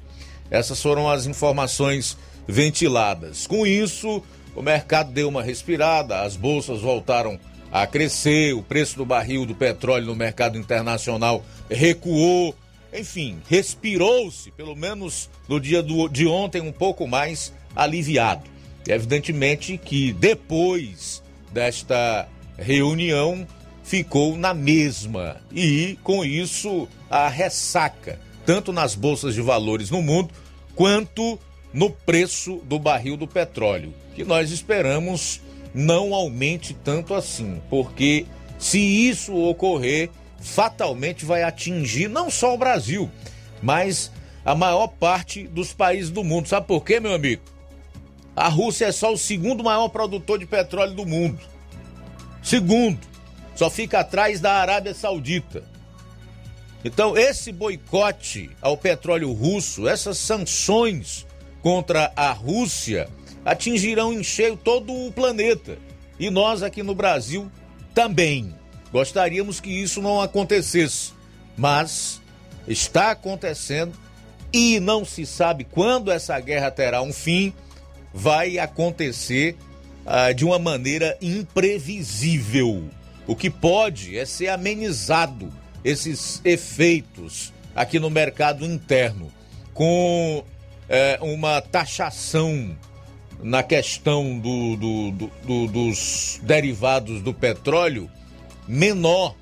[0.49, 3.45] Essas foram as informações ventiladas.
[3.45, 4.23] Com isso,
[4.55, 7.37] o mercado deu uma respirada, as bolsas voltaram
[7.71, 12.55] a crescer, o preço do barril do petróleo no mercado internacional recuou.
[12.97, 18.43] Enfim, respirou-se, pelo menos no dia do, de ontem, um pouco mais aliviado.
[18.87, 21.21] Evidentemente que depois
[21.51, 22.27] desta
[22.57, 23.47] reunião,
[23.83, 30.33] ficou na mesma e, com isso, a ressaca, tanto nas bolsas de valores no mundo,
[30.75, 31.39] quanto
[31.73, 35.41] no preço do barril do petróleo, que nós esperamos
[35.73, 38.25] não aumente tanto assim, porque
[38.59, 40.09] se isso ocorrer,
[40.39, 43.09] fatalmente vai atingir não só o Brasil,
[43.61, 44.11] mas
[44.45, 46.47] a maior parte dos países do mundo.
[46.47, 47.41] Sabe por quê, meu amigo?
[48.35, 51.39] A Rússia é só o segundo maior produtor de petróleo do mundo.
[52.41, 52.99] Segundo.
[53.55, 55.63] Só fica atrás da Arábia Saudita.
[56.85, 61.25] Então, esse boicote ao petróleo russo, essas sanções
[61.61, 63.09] contra a Rússia,
[63.43, 65.77] atingirão em cheio todo o planeta.
[66.19, 67.51] E nós aqui no Brasil
[67.93, 68.53] também.
[68.97, 71.11] Gostaríamos que isso não acontecesse,
[71.55, 72.19] mas
[72.67, 73.95] está acontecendo
[74.51, 77.53] e não se sabe quando essa guerra terá um fim.
[78.11, 79.55] Vai acontecer
[80.03, 82.89] ah, de uma maneira imprevisível.
[83.27, 89.31] O que pode é ser amenizado esses efeitos aqui no mercado interno
[89.75, 90.43] com
[90.89, 92.75] é, uma taxação
[93.43, 98.09] na questão do, do, do, do, dos derivados do petróleo
[98.67, 99.35] menor.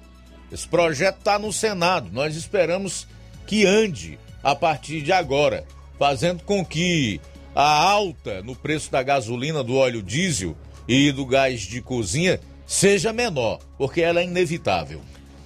[0.52, 2.10] Esse projeto está no Senado.
[2.12, 3.08] Nós esperamos
[3.48, 5.66] que ande a partir de agora,
[5.98, 7.20] fazendo com que
[7.56, 10.56] a alta no preço da gasolina, do óleo diesel
[10.88, 15.02] e do gás de cozinha seja menor, porque ela é inevitável.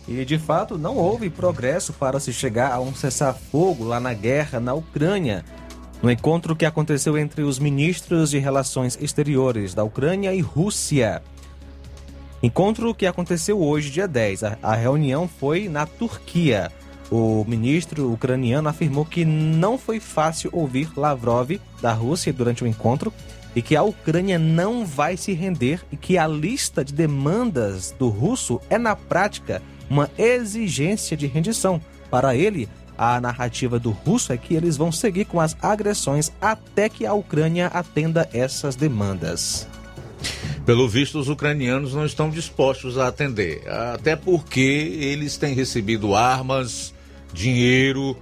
[0.07, 4.59] E de fato não houve progresso para se chegar a um cessar-fogo lá na guerra
[4.59, 5.45] na Ucrânia.
[6.01, 11.21] No encontro que aconteceu entre os ministros de Relações Exteriores da Ucrânia e Rússia.
[12.41, 14.43] Encontro que aconteceu hoje, dia 10.
[14.43, 16.71] A, a reunião foi na Turquia.
[17.11, 23.11] O ministro ucraniano afirmou que não foi fácil ouvir Lavrov da Rússia durante o encontro
[23.55, 28.07] e que a Ucrânia não vai se render e que a lista de demandas do
[28.09, 31.81] russo é, na prática, uma exigência de rendição.
[32.09, 36.89] Para ele, a narrativa do russo é que eles vão seguir com as agressões até
[36.89, 39.67] que a Ucrânia atenda essas demandas.
[40.65, 46.93] Pelo visto, os ucranianos não estão dispostos a atender, até porque eles têm recebido armas,
[47.33, 48.15] dinheiro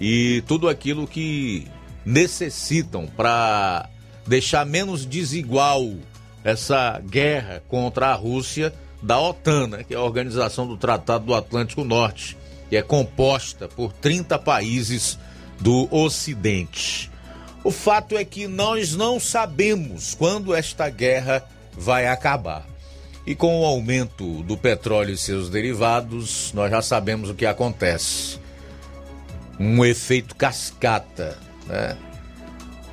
[0.00, 1.66] e tudo aquilo que
[2.04, 3.88] necessitam para
[4.26, 5.94] deixar menos desigual
[6.44, 8.72] essa guerra contra a Rússia
[9.02, 12.36] da OTAN, né, que é a Organização do Tratado do Atlântico Norte,
[12.68, 15.18] que é composta por 30 países
[15.60, 17.10] do Ocidente.
[17.64, 22.66] O fato é que nós não sabemos quando esta guerra vai acabar.
[23.26, 28.38] E com o aumento do petróleo e seus derivados, nós já sabemos o que acontece.
[29.60, 31.36] Um efeito cascata,
[31.66, 31.96] né?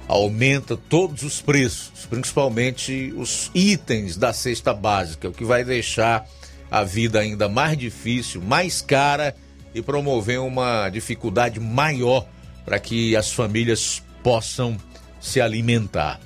[0.07, 6.27] Aumenta todos os preços, principalmente os itens da cesta básica, o que vai deixar
[6.69, 9.35] a vida ainda mais difícil, mais cara
[9.73, 12.27] e promover uma dificuldade maior
[12.65, 14.75] para que as famílias possam
[15.21, 16.19] se alimentar.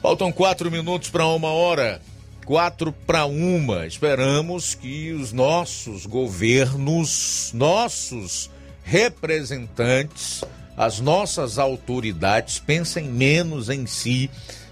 [0.00, 2.00] Faltam quatro minutos para uma hora.
[2.46, 3.86] Quatro para uma.
[3.86, 8.50] Esperamos que os nossos governos, nossos
[8.82, 10.42] representantes,
[10.74, 14.30] as nossas autoridades pensem menos em si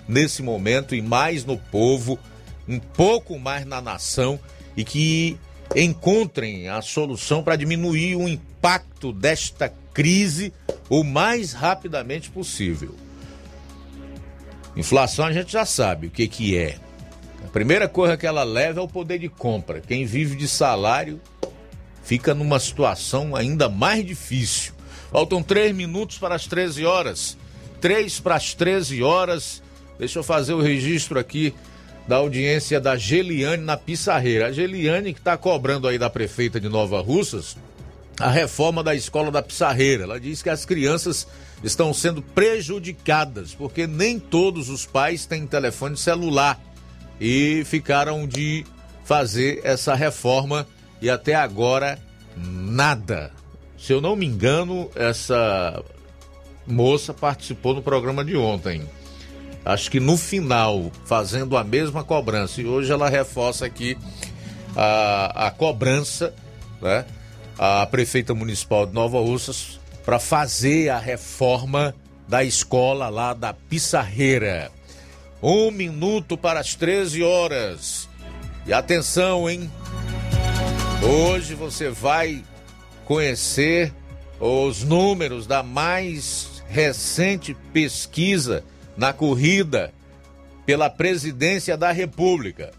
[0.08, 2.18] nesse momento e mais no povo,
[2.66, 4.40] um pouco mais na nação
[4.74, 5.38] e que
[5.74, 10.52] encontrem a solução para diminuir o impacto desta crise
[10.88, 12.94] o mais rapidamente possível.
[14.76, 16.76] Inflação a gente já sabe o que, que é.
[17.44, 19.80] A primeira coisa que ela leva é o poder de compra.
[19.80, 21.20] Quem vive de salário
[22.02, 24.74] fica numa situação ainda mais difícil.
[25.10, 27.38] Faltam três minutos para as 13 horas.
[27.80, 29.62] Três para as 13 horas.
[29.98, 31.54] Deixa eu fazer o registro aqui
[32.06, 34.46] da audiência da Geliane na Pissarreira.
[34.46, 37.56] A Geliane que está cobrando aí da prefeita de Nova Russas
[38.18, 40.04] a reforma da escola da Pissarreira.
[40.04, 41.26] Ela diz que as crianças
[41.62, 46.60] estão sendo prejudicadas porque nem todos os pais têm telefone celular
[47.20, 48.64] e ficaram de
[49.04, 50.66] fazer essa reforma
[51.00, 51.98] e até agora
[52.36, 53.30] nada.
[53.78, 55.82] Se eu não me engano, essa
[56.66, 58.82] moça participou no programa de ontem.
[59.66, 62.62] Acho que no final, fazendo a mesma cobrança.
[62.62, 63.98] E hoje ela reforça aqui
[64.76, 66.32] a, a cobrança,
[66.80, 67.04] né?
[67.58, 71.92] A prefeita municipal de Nova Russas para fazer a reforma
[72.28, 74.70] da escola lá da Pissarreira.
[75.42, 78.08] Um minuto para as 13 horas.
[78.68, 79.68] E atenção, hein?
[81.02, 82.44] Hoje você vai
[83.04, 83.92] conhecer
[84.38, 88.62] os números da mais recente pesquisa
[88.96, 89.92] na corrida
[90.64, 92.72] pela presidência da República.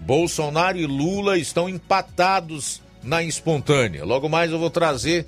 [0.00, 4.04] Bolsonaro e Lula estão empatados na espontânea.
[4.04, 5.26] Logo mais eu vou trazer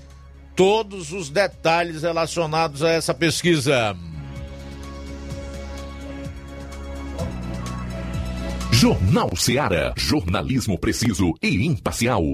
[0.56, 3.96] todos os detalhes relacionados a essa pesquisa.
[8.72, 9.94] Jornal Seara.
[9.96, 12.24] Jornalismo preciso e imparcial.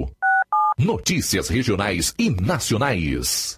[0.79, 3.58] Notícias regionais e nacionais.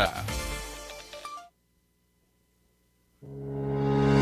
[0.00, 0.49] Yeah.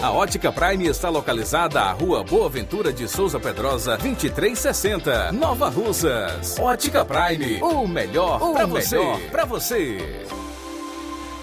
[0.00, 6.56] A Ótica Prime está localizada à Rua Boa Ventura de Souza Pedrosa, 2360, Nova Russas.
[6.60, 8.98] Ótica Prime, o melhor para você.
[9.32, 9.98] Para você.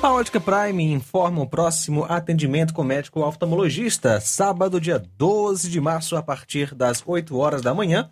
[0.02, 6.16] A Ótica Prime informa o próximo atendimento com médico oftalmologista, sábado, dia 12 de março,
[6.16, 8.10] a partir das 8 horas da manhã.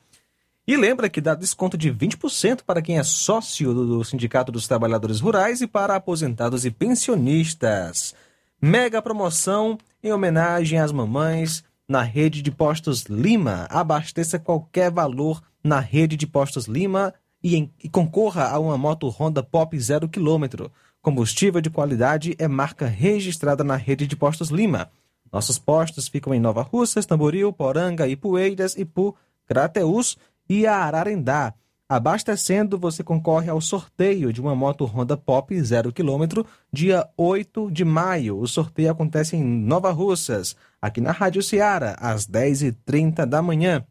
[0.67, 5.21] E lembra que dá desconto de 20% para quem é sócio do Sindicato dos Trabalhadores
[5.21, 8.13] Rurais e para aposentados e pensionistas.
[8.61, 13.67] Mega promoção em homenagem às mamães na rede de postos Lima.
[13.69, 19.09] Abasteça qualquer valor na rede de postos Lima e, em, e concorra a uma moto
[19.09, 20.71] Honda Pop 0 km.
[21.03, 24.89] Combustível de qualidade é marca registrada na rede de postos Lima.
[25.31, 30.17] Nossos postos ficam em Nova Russas, Tamboril, Poranga, Ipueiras, Ipu, Crateús
[30.49, 31.53] e Ararendá.
[31.89, 37.85] Abastecendo, você concorre ao sorteio de uma moto Honda Pop 0 km, dia 8 de
[37.85, 38.37] maio.
[38.37, 43.85] O sorteio acontece em Nova Russas, aqui na Rádio Ceará, às 10h30 da manhã.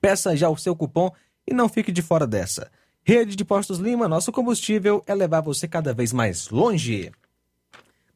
[0.00, 1.12] Peça já o seu cupom
[1.46, 2.68] e não fique de fora dessa.
[3.04, 7.12] Rede de Postos Lima, nosso combustível é levar você cada vez mais longe.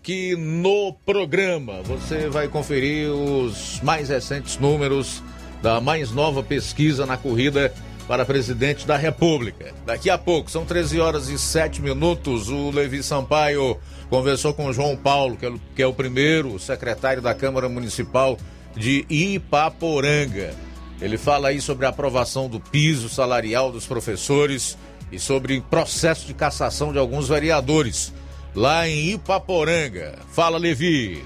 [0.00, 5.22] Aqui no programa você vai conferir os mais recentes números
[5.60, 7.70] da mais nova pesquisa na corrida
[8.08, 9.74] para presidente da República.
[9.84, 13.76] Daqui a pouco, são 13 horas e 7 minutos, o Levi Sampaio
[14.08, 18.38] conversou com o João Paulo, que é, que é o primeiro secretário da Câmara Municipal
[18.74, 20.54] de Ipaporanga.
[20.98, 24.78] Ele fala aí sobre a aprovação do piso salarial dos professores
[25.12, 28.14] e sobre processo de cassação de alguns vereadores
[28.54, 30.18] lá em Ipaporanga.
[30.32, 31.22] Fala, Levi.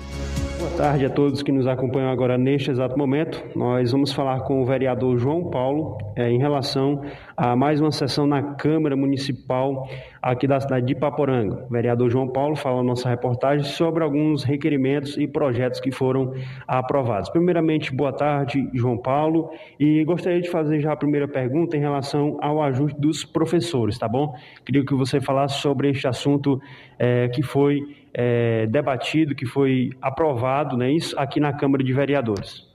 [0.65, 3.45] Boa tarde a todos que nos acompanham agora neste exato momento.
[3.55, 7.03] Nós vamos falar com o vereador João Paulo é, em relação
[7.37, 9.87] a mais uma sessão na Câmara Municipal
[10.23, 11.67] aqui da cidade de Paporanga.
[11.69, 16.33] O vereador João Paulo fala na nossa reportagem sobre alguns requerimentos e projetos que foram
[16.67, 17.29] aprovados.
[17.29, 22.39] Primeiramente, boa tarde, João Paulo, e gostaria de fazer já a primeira pergunta em relação
[22.41, 24.35] ao ajuste dos professores, tá bom?
[24.65, 26.59] Queria que você falasse sobre este assunto
[26.99, 27.83] é, que foi
[28.15, 32.73] é, debatido, que foi aprovado, né, isso aqui na Câmara de Vereadores.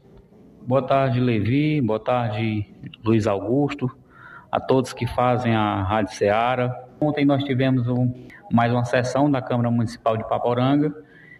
[0.67, 1.81] Boa tarde, Levi.
[1.81, 2.67] Boa tarde,
[3.03, 3.89] Luiz Augusto.
[4.51, 6.75] A todos que fazem a Rádio Ceará.
[6.99, 8.13] Ontem nós tivemos um,
[8.51, 10.93] mais uma sessão da Câmara Municipal de Paporanga,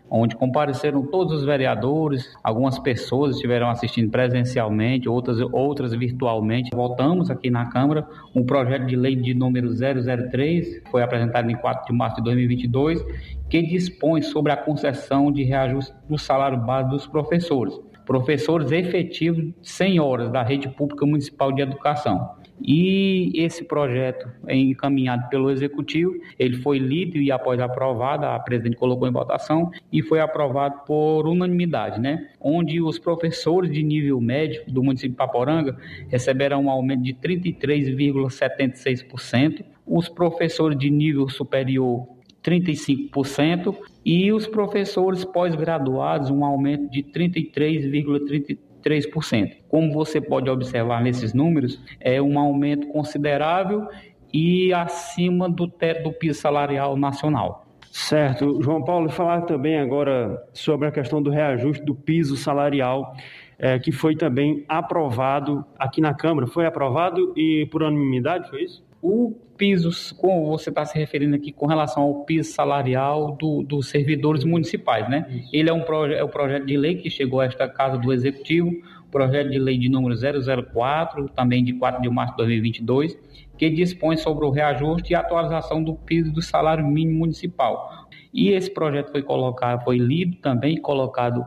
[0.10, 6.72] onde compareceram todos os vereadores, algumas pessoas estiveram assistindo presencialmente, outras, outras virtualmente.
[6.74, 11.86] Voltamos aqui na Câmara um projeto de lei de número 003, foi apresentado em 4
[11.86, 13.04] de março de 2022,
[13.50, 17.80] que dispõe sobre a concessão de reajuste do salário base dos professores.
[18.06, 22.39] Professores efetivos 100 horas da rede pública municipal de educação.
[22.62, 28.76] E esse projeto é encaminhado pelo executivo, ele foi lido e após aprovado, a presidente
[28.76, 32.30] colocou em votação e foi aprovado por unanimidade, né?
[32.40, 35.78] Onde os professores de nível médio do município de Paporanga
[36.10, 42.08] receberão um aumento de 33,76%, os professores de nível superior
[42.44, 48.69] 35% e os professores pós-graduados um aumento de 33,33%.
[48.84, 49.58] 3%.
[49.68, 53.88] Como você pode observar nesses números, é um aumento considerável
[54.34, 57.66] e acima do teto do piso salarial nacional.
[57.92, 58.62] Certo.
[58.62, 63.16] João Paulo, falar também agora sobre a questão do reajuste do piso salarial,
[63.58, 66.48] é, que foi também aprovado aqui na Câmara.
[66.48, 68.84] Foi aprovado e por unanimidade, foi isso?
[69.02, 73.90] O piso, como você está se referindo aqui com relação ao piso salarial do, dos
[73.90, 75.28] servidores municipais, né?
[75.30, 75.50] Isso.
[75.52, 78.14] Ele é um proje é o projeto de lei que chegou a esta casa do
[78.14, 78.72] Executivo,
[79.12, 83.18] projeto de lei de número 004, também de 4 de março de 2022,
[83.58, 88.08] que dispõe sobre o reajuste e atualização do piso do salário mínimo municipal.
[88.34, 91.46] E esse projeto foi colocado, foi lido também colocado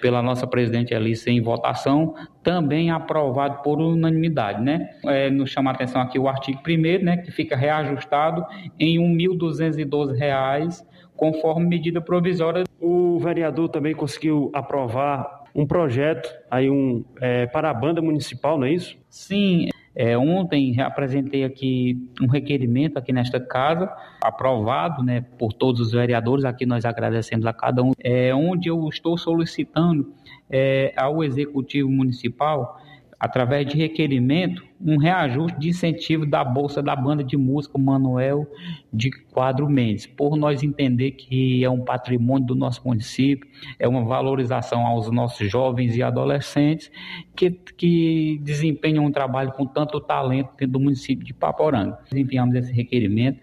[0.00, 4.90] pela nossa presidente Alice em votação, também aprovado por unanimidade, né?
[5.04, 8.44] É, nos chama a atenção aqui o artigo 1 né, que fica reajustado
[8.78, 10.84] em R$ 1.212,
[11.16, 12.64] conforme medida provisória.
[12.80, 18.66] O vereador também conseguiu aprovar um projeto aí um, é, para a banda municipal, não
[18.66, 18.96] é isso?
[19.08, 19.68] Sim,
[20.00, 23.92] é, ontem apresentei aqui um requerimento aqui nesta casa,
[24.22, 28.88] aprovado né, por todos os vereadores, aqui nós agradecemos a cada um, é, onde eu
[28.88, 30.14] estou solicitando
[30.48, 32.80] é, ao Executivo Municipal
[33.18, 38.46] através de requerimento, um reajuste de incentivo da Bolsa da Banda de Música Manuel
[38.92, 43.48] de Quadro Mendes, por nós entender que é um patrimônio do nosso município,
[43.78, 46.90] é uma valorização aos nossos jovens e adolescentes
[47.34, 51.98] que, que desempenham um trabalho com tanto talento dentro do município de Paporanga.
[52.14, 53.40] Enviamos esse requerimento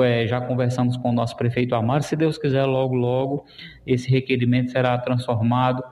[0.00, 2.04] é, já conversamos com o nosso prefeito Amaro.
[2.04, 3.44] Se Deus quiser, logo, logo,
[3.84, 5.82] esse requerimento será transformado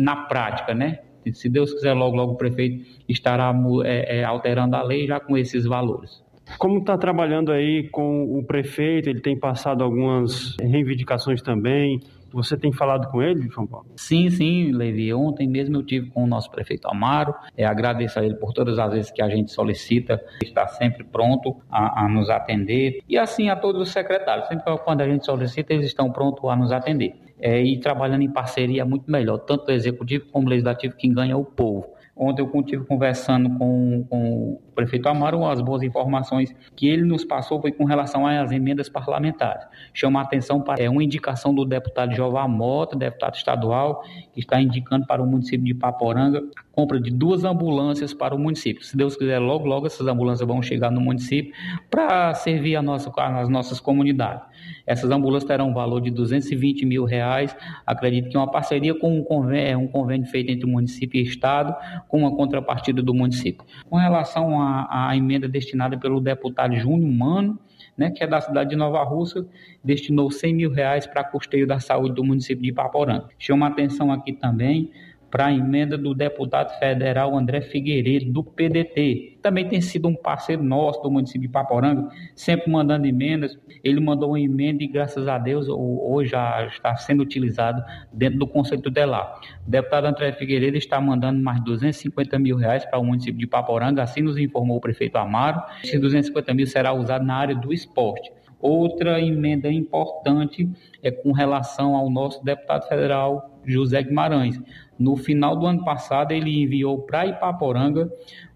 [0.00, 1.00] na prática, né?
[1.32, 3.54] Se Deus quiser, logo, logo o prefeito estará
[3.84, 6.22] é, é, alterando a lei já com esses valores.
[6.58, 9.08] Como está trabalhando aí com o prefeito?
[9.08, 12.00] Ele tem passado algumas reivindicações também.
[12.34, 13.86] Você tem falado com ele, João Paulo?
[13.96, 15.14] Sim, sim, Levi.
[15.14, 17.32] Ontem mesmo eu tive com o nosso prefeito Amaro.
[17.56, 21.56] É, agradeço a ele por todas as vezes que a gente solicita, está sempre pronto
[21.70, 22.98] a, a nos atender.
[23.08, 24.48] E assim a todos os secretários.
[24.48, 27.14] Sempre quando a gente solicita, eles estão prontos a nos atender.
[27.46, 31.44] É, e trabalhando em parceria muito melhor, tanto executivo como legislativo, quem ganha é o
[31.44, 31.94] povo.
[32.16, 37.24] Ontem eu estive conversando com, com, o prefeito Amaro, as boas informações que ele nos
[37.24, 39.66] passou foi com relação às emendas parlamentares.
[39.92, 44.60] Chama a atenção para é uma indicação do deputado Jová Mota, deputado estadual, que está
[44.60, 48.84] indicando para o município de Paporanga a compra de duas ambulâncias para o município.
[48.84, 51.52] Se Deus quiser, logo, logo essas ambulâncias vão chegar no município
[51.90, 54.53] para servir a nossa, as nossas comunidades.
[54.86, 57.56] Essas ambulâncias terão um valor de 220 mil reais.
[57.86, 61.26] Acredito que uma parceria com um convênio, um convênio feito entre o município e o
[61.26, 61.74] Estado,
[62.08, 63.64] com uma contrapartida do município.
[63.88, 67.58] Com relação à, à emenda destinada pelo deputado Júnior Mano,
[67.96, 69.44] né, que é da cidade de Nova Rússia,
[69.82, 73.28] destinou 100 mil reais para custeio da saúde do município de Ipaporanga.
[73.38, 74.90] Chama atenção aqui também
[75.34, 79.40] para a emenda do deputado federal André Figueiredo, do PDT.
[79.42, 83.58] Também tem sido um parceiro nosso do município de Paporanga, sempre mandando emendas.
[83.82, 87.82] Ele mandou uma emenda e, graças a Deus, hoje já está sendo utilizado
[88.12, 89.40] dentro do Conselho Tutelar.
[89.66, 94.04] O deputado André Figueiredo está mandando mais 250 mil reais para o município de Paporanga,
[94.04, 95.60] assim nos informou o prefeito Amaro.
[95.82, 98.30] Esses 250 mil será usado na área do esporte.
[98.60, 100.70] Outra emenda importante
[101.02, 104.60] é com relação ao nosso deputado federal José Guimarães.
[104.98, 108.10] No final do ano passado, ele enviou para Ipaporanga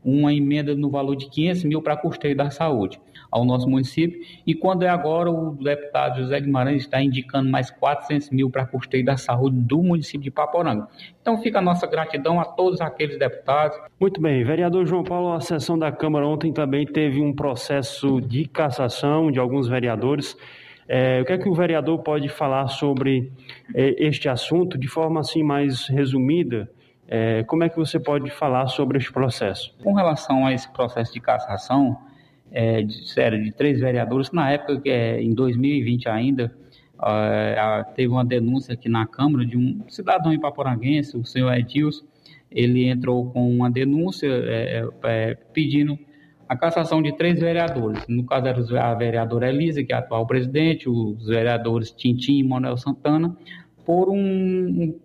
[0.04, 4.18] uma emenda no valor de 500 mil para custeio da saúde ao nosso município.
[4.46, 9.04] E quando é agora, o deputado José Guimarães está indicando mais 400 mil para custeio
[9.04, 10.88] da saúde do município de Paporanga.
[11.20, 13.78] Então fica a nossa gratidão a todos aqueles deputados.
[14.00, 18.46] Muito bem, vereador João Paulo, a sessão da Câmara ontem também teve um processo de
[18.46, 20.36] cassação de alguns vereadores.
[20.88, 23.30] É, o que é que o vereador pode falar sobre
[23.74, 26.70] é, este assunto de forma assim mais resumida?
[27.06, 29.74] É, como é que você pode falar sobre este processo?
[29.82, 31.98] Com relação a esse processo de cassação,
[32.50, 36.54] é, de, sério, de três vereadores, na época, é, em 2020 ainda,
[37.04, 42.04] é, teve uma denúncia aqui na Câmara de um cidadão ipaporanguense, o senhor Edilson,
[42.50, 45.98] ele entrou com uma denúncia é, é, pedindo
[46.48, 48.04] a cassação de três vereadores.
[48.08, 52.42] No caso era a vereadora Elisa, que é a atual presidente, os vereadores Tintim e
[52.42, 53.36] Manuel Santana,
[53.84, 54.98] por um,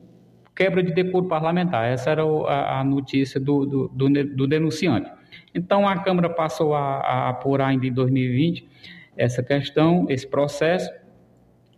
[0.56, 1.86] quebra de decoro parlamentar.
[1.86, 5.12] Essa era a, a notícia do, do, do, do, denunciante.
[5.54, 8.68] Então a Câmara passou a, a apurar ainda em 2020
[9.18, 10.90] essa questão, esse processo,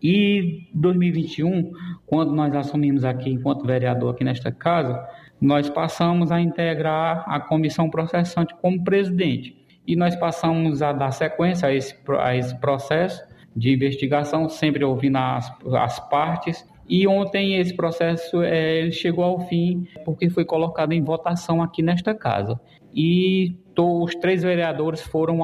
[0.02, 1.72] e 2021,
[2.06, 5.04] quando nós assumimos aqui, enquanto vereador aqui nesta casa,
[5.40, 9.56] nós passamos a integrar a comissão processante como presidente.
[9.88, 13.24] E nós passamos a dar sequência a esse, a esse processo
[13.56, 16.68] de investigação, sempre ouvindo as, as partes.
[16.88, 22.14] E ontem esse processo é, chegou ao fim porque foi colocado em votação aqui nesta
[22.14, 22.60] casa.
[22.94, 25.42] E os três vereadores foram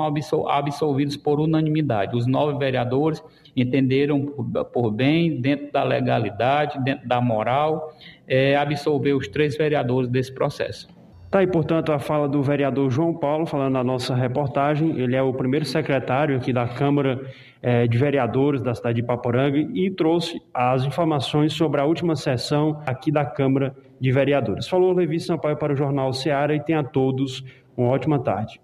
[0.47, 2.15] absolvidos por unanimidade.
[2.15, 3.21] Os nove vereadores
[3.55, 4.25] entenderam
[4.71, 7.93] por bem, dentro da legalidade, dentro da moral,
[8.31, 10.87] é, absolver os três vereadores desse processo.
[11.29, 14.99] Tá aí, portanto, a fala do vereador João Paulo, falando na nossa reportagem.
[14.99, 17.21] Ele é o primeiro secretário aqui da Câmara
[17.61, 22.81] é, de Vereadores da cidade de Paporanga e trouxe as informações sobre a última sessão
[22.85, 24.67] aqui da Câmara de Vereadores.
[24.67, 27.43] Falou Levi Sampaio para o Jornal Ceará e tenha a todos
[27.77, 28.59] uma ótima tarde.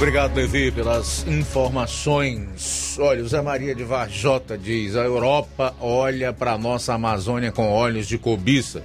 [0.00, 2.96] Obrigado, Levi, pelas informações.
[2.98, 7.70] Olha, o Zé Maria de Varjota diz: a Europa olha para a nossa Amazônia com
[7.70, 8.82] olhos de cobiça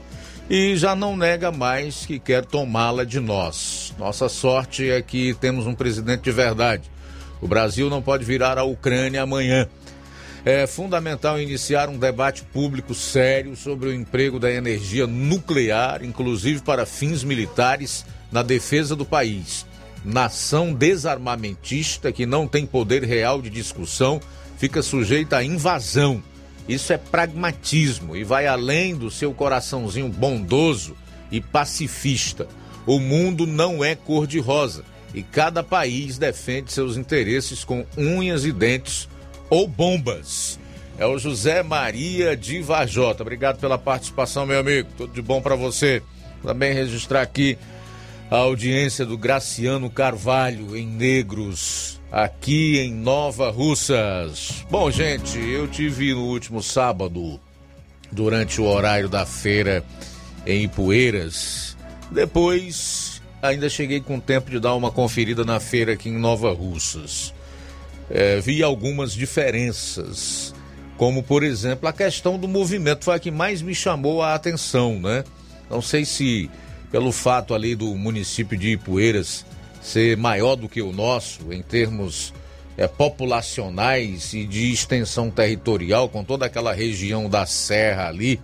[0.50, 3.94] e já não nega mais que quer tomá-la de nós.
[3.98, 6.92] Nossa sorte é que temos um presidente de verdade.
[7.40, 9.70] O Brasil não pode virar a Ucrânia amanhã.
[10.44, 16.86] É fundamental iniciar um debate público sério sobre o emprego da energia nuclear, inclusive para
[16.86, 19.66] fins militares, na defesa do país
[20.06, 24.22] nação desarmamentista que não tem poder real de discussão
[24.58, 26.24] fica sujeita à invasão.
[26.68, 30.96] Isso é pragmatismo e vai além do seu coraçãozinho bondoso
[31.32, 32.48] e pacifista.
[32.86, 39.10] o mundo não é cor-de-rosa e cada país defende seus interesses com unhas e dentes
[39.50, 40.60] ou bombas.
[40.98, 43.24] É o José Maria de Vajota.
[43.24, 44.90] Obrigado pela participação, meu amigo.
[44.96, 46.02] Tudo de bom para você.
[46.44, 47.58] Também registrar aqui
[48.30, 54.66] a audiência do Graciano Carvalho em Negros, aqui em Nova Russas.
[54.70, 57.40] Bom, gente, eu tive no último sábado,
[58.12, 59.84] durante o horário da feira
[60.46, 61.78] em Ipueiras.
[62.12, 67.34] Depois, ainda cheguei com tempo de dar uma conferida na feira aqui em Nova Russas.
[68.10, 70.54] É, vi algumas diferenças,
[70.98, 75.00] como por exemplo a questão do movimento, foi a que mais me chamou a atenção,
[75.00, 75.24] né?
[75.70, 76.50] Não sei se
[76.96, 79.46] pelo fato ali do município de Ipueiras
[79.82, 82.34] ser maior do que o nosso em termos
[82.78, 88.40] é, populacionais e de extensão territorial, com toda aquela região da Serra ali,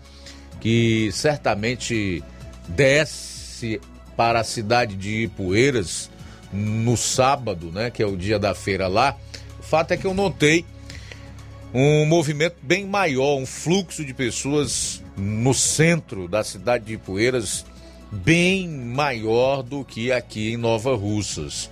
[0.60, 2.22] que certamente
[2.68, 3.80] desce
[4.18, 6.12] para a cidade de Ipueiras
[6.52, 9.16] no sábado, né, que é o dia da feira lá.
[9.62, 10.66] O fato é que eu notei
[11.74, 17.71] um movimento bem maior, um fluxo de pessoas no centro da cidade de Ipueiras
[18.12, 21.70] bem maior do que aqui em Nova Russas.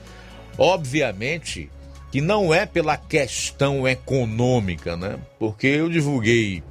[0.57, 1.69] Obviamente
[2.11, 5.19] que não é pela questão econômica, né?
[5.37, 6.63] Porque eu divulguei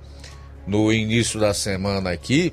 [0.66, 2.53] no início da semana aqui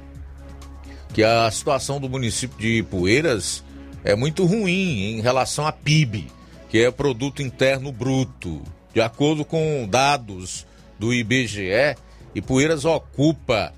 [1.14, 3.64] que a situação do município de Ipueiras
[4.04, 6.28] é muito ruim em relação a PIB,
[6.70, 8.62] que é produto interno bruto.
[8.94, 10.66] De acordo com dados
[11.00, 11.96] do IBGE,
[12.36, 13.74] Ipueiras ocupa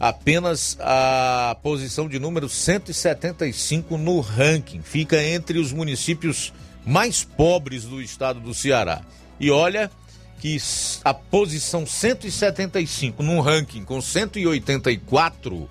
[0.00, 4.80] apenas a posição de número 175 no ranking.
[4.80, 6.54] Fica entre os municípios
[6.86, 9.02] mais pobres do estado do Ceará.
[9.38, 9.90] E olha
[10.40, 10.56] que
[11.04, 15.68] a posição 175 num ranking com 184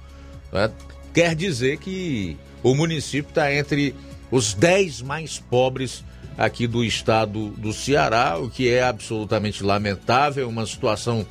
[0.53, 0.72] né,
[1.11, 3.95] quer dizer que o município está entre
[4.30, 6.03] os 10 mais pobres
[6.38, 11.26] aqui do estado do Ceará, o que é absolutamente lamentável, uma situação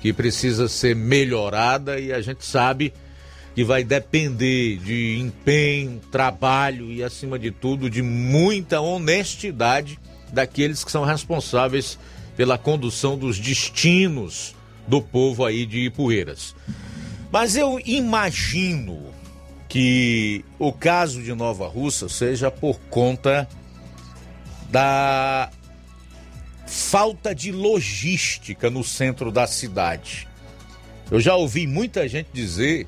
[0.00, 2.92] que precisa ser melhorada e a gente sabe
[3.54, 9.98] que vai depender de empenho, trabalho e, acima de tudo, de muita honestidade
[10.32, 11.98] daqueles que são responsáveis
[12.36, 14.54] pela condução dos destinos
[14.86, 16.54] do povo aí de Ipueiras.
[17.30, 19.10] Mas eu imagino
[19.68, 23.48] que o caso de Nova Russa seja por conta
[24.70, 25.50] da
[26.70, 30.28] falta de logística no centro da cidade.
[31.10, 32.86] Eu já ouvi muita gente dizer,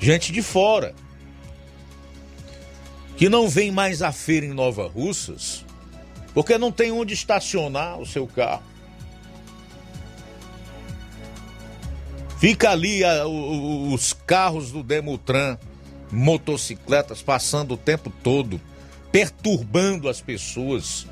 [0.00, 0.94] gente de fora,
[3.16, 5.64] que não vem mais à feira em Nova Russas
[6.34, 8.64] porque não tem onde estacionar o seu carro.
[12.40, 15.56] Fica ali a, o, os carros do Demutran,
[16.10, 18.60] motocicletas passando o tempo todo,
[19.12, 21.06] perturbando as pessoas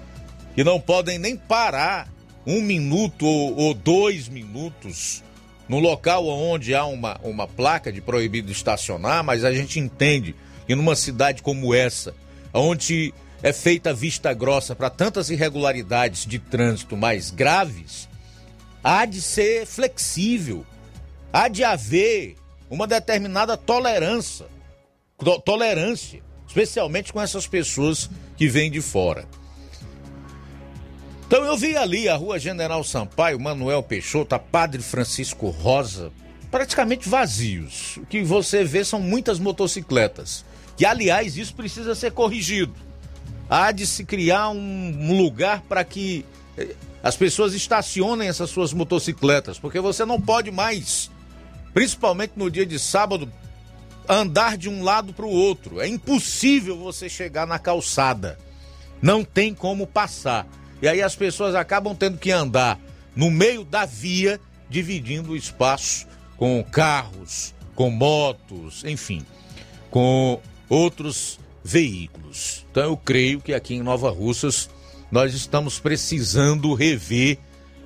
[0.55, 2.09] que não podem nem parar
[2.47, 5.23] um minuto ou, ou dois minutos
[5.69, 10.35] no local onde há uma, uma placa de proibido estacionar, mas a gente entende
[10.67, 12.15] que numa cidade como essa,
[12.53, 18.09] onde é feita vista grossa para tantas irregularidades de trânsito mais graves,
[18.83, 20.67] há de ser flexível,
[21.33, 22.37] há de haver
[22.69, 24.47] uma determinada tolerância,
[25.45, 29.27] tolerância, especialmente com essas pessoas que vêm de fora.
[31.33, 36.13] Então eu vi ali a rua General Sampaio, Manuel Peixoto, a Padre Francisco Rosa,
[36.51, 37.97] praticamente vazios.
[37.97, 40.45] O que você vê são muitas motocicletas.
[40.77, 42.75] Que, aliás, isso precisa ser corrigido.
[43.49, 46.23] Há de se criar um lugar para que
[46.55, 51.11] eh, as pessoas estacionem essas suas motocicletas, porque você não pode mais,
[51.73, 53.27] principalmente no dia de sábado,
[54.07, 55.81] andar de um lado para o outro.
[55.81, 58.39] É impossível você chegar na calçada.
[59.01, 60.47] Não tem como passar.
[60.83, 62.79] E aí as pessoas acabam tendo que andar
[63.15, 69.25] no meio da via, dividindo o espaço com carros, com motos, enfim,
[69.91, 72.67] com outros veículos.
[72.69, 74.69] Então eu creio que aqui em Nova Russas
[75.09, 77.39] nós estamos precisando rever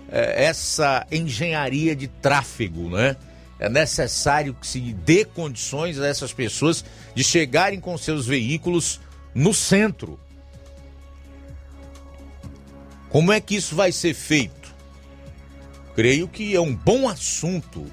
[0.08, 3.16] eh, essa engenharia de tráfego, né?
[3.58, 9.00] É necessário que se dê condições a essas pessoas de chegarem com seus veículos
[9.34, 10.18] no centro
[13.16, 14.74] como é que isso vai ser feito?
[15.94, 17.90] Creio que é um bom assunto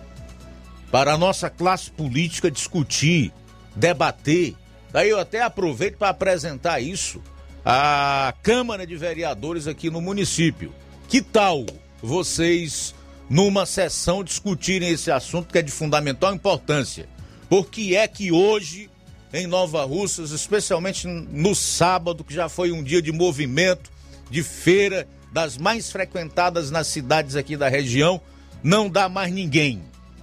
[0.92, 3.32] para a nossa classe política discutir,
[3.74, 4.54] debater.
[4.92, 7.22] Daí eu até aproveito para apresentar isso
[7.64, 10.76] à Câmara de Vereadores aqui no município.
[11.08, 11.66] Que tal
[12.02, 12.94] vocês,
[13.30, 17.08] numa sessão, discutirem esse assunto que é de fundamental importância?
[17.48, 18.90] Por que é que hoje
[19.32, 23.90] em Nova Russas, especialmente no sábado, que já foi um dia de movimento,
[24.30, 28.22] de feira, das mais frequentadas nas cidades aqui da região.
[28.64, 29.82] Não dá mais ninguém.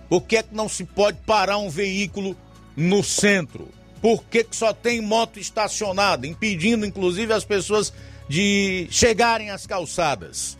[0.09, 2.37] Por que, é que não se pode parar um veículo
[2.77, 3.69] no centro?
[4.01, 7.93] Por que, que só tem moto estacionada, impedindo inclusive as pessoas
[8.29, 10.57] de chegarem às calçadas?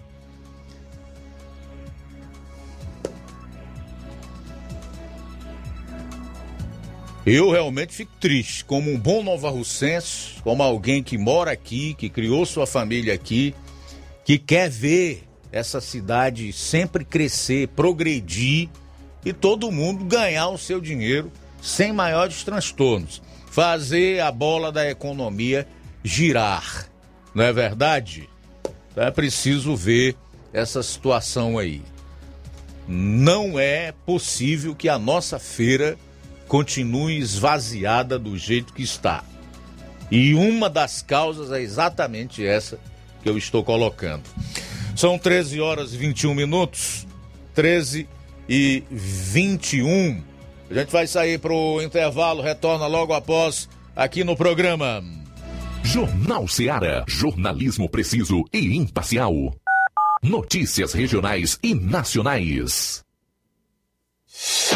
[7.33, 12.09] Eu realmente fico triste, como um bom Nova Russense, como alguém que mora aqui, que
[12.09, 13.55] criou sua família aqui,
[14.25, 18.69] que quer ver essa cidade sempre crescer, progredir
[19.25, 21.31] e todo mundo ganhar o seu dinheiro
[21.63, 23.23] sem maiores transtornos.
[23.49, 25.69] Fazer a bola da economia
[26.03, 26.89] girar.
[27.33, 28.29] Não é verdade?
[28.91, 30.17] Então é preciso ver
[30.53, 31.81] essa situação aí.
[32.89, 35.97] Não é possível que a nossa feira
[36.51, 39.23] continue esvaziada do jeito que está.
[40.11, 42.77] E uma das causas é exatamente essa
[43.23, 44.25] que eu estou colocando.
[44.97, 47.07] São 13 horas e 21 minutos.
[47.55, 48.09] 13
[48.49, 50.21] e 21.
[50.69, 55.05] A gente vai sair para o intervalo, retorna logo após aqui no programa.
[55.85, 57.05] Jornal Seara.
[57.07, 59.55] Jornalismo preciso e imparcial.
[60.21, 63.05] Notícias regionais e nacionais.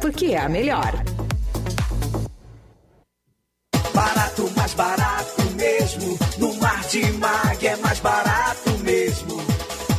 [0.00, 0.92] porque é a melhor.
[3.94, 6.18] Barato, mais barato mesmo.
[6.38, 9.40] No Martimag é mais barato mesmo.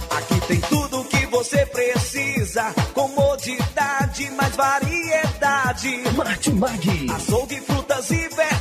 [0.09, 2.73] Aqui tem tudo o que você precisa.
[2.93, 6.03] Comodidade, mais variedade.
[6.15, 7.07] Martimag.
[7.11, 8.60] Açougue, frutas e verduras.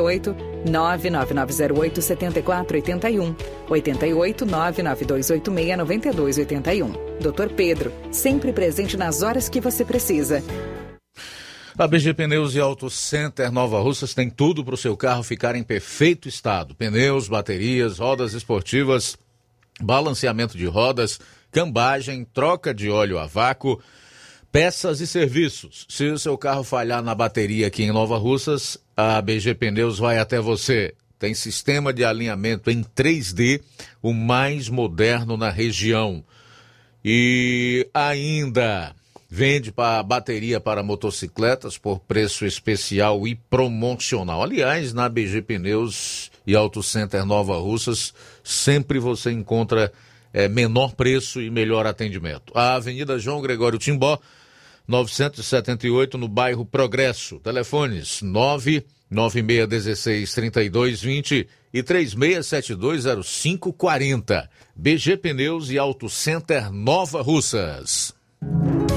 [0.01, 3.35] 99908 7481
[3.69, 6.91] 88 99286 9281.
[7.19, 7.53] Dr.
[7.55, 10.43] Pedro, sempre presente nas horas que você precisa.
[11.77, 15.55] A BG Pneus e Auto Center Nova Russas tem tudo para o seu carro ficar
[15.55, 19.17] em perfeito estado: pneus, baterias, rodas esportivas,
[19.79, 21.19] balanceamento de rodas
[21.51, 23.79] cambagem, troca de óleo a vácuo,
[24.51, 25.85] peças e serviços.
[25.87, 30.19] Se o seu carro falhar na bateria aqui em Nova Russas, a BG Pneus vai
[30.19, 30.93] até você.
[31.17, 33.61] Tem sistema de alinhamento em 3D,
[34.01, 36.23] o mais moderno na região.
[37.05, 38.95] E ainda
[39.29, 44.43] vende para bateria para motocicletas por preço especial e promocional.
[44.43, 48.13] Aliás, na BG Pneus e Auto Center Nova Russas,
[48.43, 49.91] sempre você encontra
[50.33, 52.51] é, menor preço e melhor atendimento.
[52.55, 54.19] A Avenida João Gregório Timbó,
[54.91, 57.39] 978, no bairro Progresso.
[57.39, 58.21] Telefones
[59.11, 64.49] 996163220 e 36720540.
[64.75, 68.13] BG Pneus e Auto Center Nova Russas.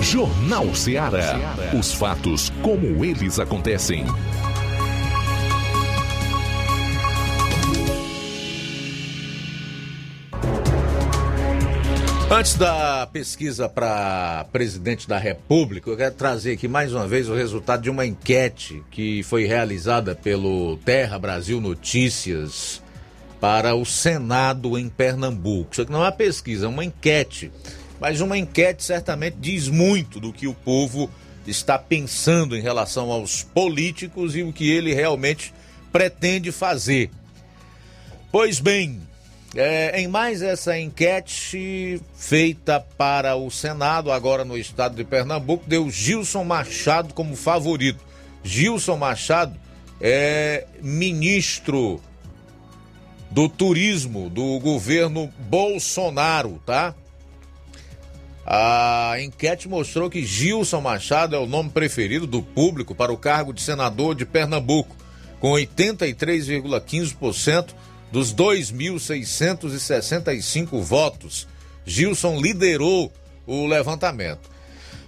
[0.02, 1.38] Jornal Ceará.
[1.78, 4.04] Os fatos como eles acontecem.
[12.35, 17.35] Antes da pesquisa para presidente da República, eu quero trazer aqui mais uma vez o
[17.35, 22.82] resultado de uma enquete que foi realizada pelo Terra Brasil Notícias
[23.40, 25.69] para o Senado em Pernambuco.
[25.70, 27.52] Isso aqui não é uma pesquisa, é uma enquete.
[28.01, 31.09] Mas uma enquete certamente diz muito do que o povo
[31.47, 35.55] está pensando em relação aos políticos e o que ele realmente
[35.93, 37.11] pretende fazer.
[38.32, 39.01] Pois bem,
[39.55, 45.90] é, em mais essa enquete feita para o Senado, agora no estado de Pernambuco, deu
[45.90, 48.01] Gilson Machado como favorito.
[48.43, 49.55] Gilson Machado
[50.01, 52.01] é ministro
[53.31, 56.94] do turismo do governo Bolsonaro, tá?
[58.47, 63.52] A enquete mostrou que Gilson Machado é o nome preferido do público para o cargo
[63.52, 64.94] de senador de Pernambuco,
[65.40, 67.68] com 83,15%
[68.14, 71.46] dos 2.665 votos,
[71.84, 73.12] Gilson liderou
[73.44, 74.48] o levantamento.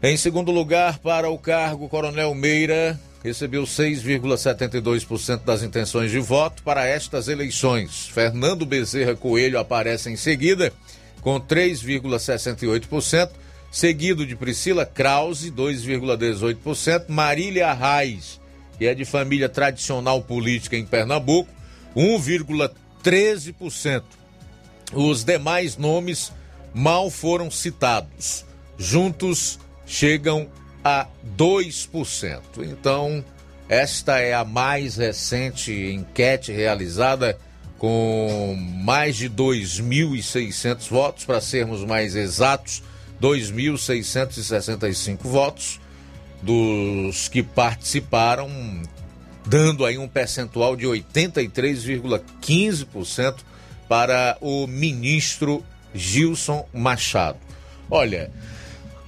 [0.03, 6.85] Em segundo lugar, para o cargo, Coronel Meira recebeu 6,72% das intenções de voto para
[6.85, 8.09] estas eleições.
[8.09, 10.73] Fernando Bezerra Coelho aparece em seguida,
[11.21, 13.31] com 3,68%,
[13.71, 18.41] seguido de Priscila Krause, 2,18%, Marília Arraes,
[18.77, 21.49] que é de família tradicional política em Pernambuco,
[21.95, 22.86] 1,3%.
[23.07, 24.03] 13%.
[24.93, 26.33] Os demais nomes
[26.75, 28.45] mal foram citados.
[28.77, 30.49] Juntos chegam
[30.85, 31.07] a
[31.37, 32.41] 2%.
[32.59, 33.25] Então,
[33.69, 37.39] esta é a mais recente enquete realizada
[37.79, 42.83] com mais de 2.600 votos, para sermos mais exatos,
[43.23, 45.79] 2.665 votos
[46.43, 48.49] dos que participaram
[49.47, 53.37] dando aí um percentual de 83,15%
[53.89, 55.65] para o ministro
[55.95, 57.39] Gilson Machado.
[57.89, 58.33] Olha,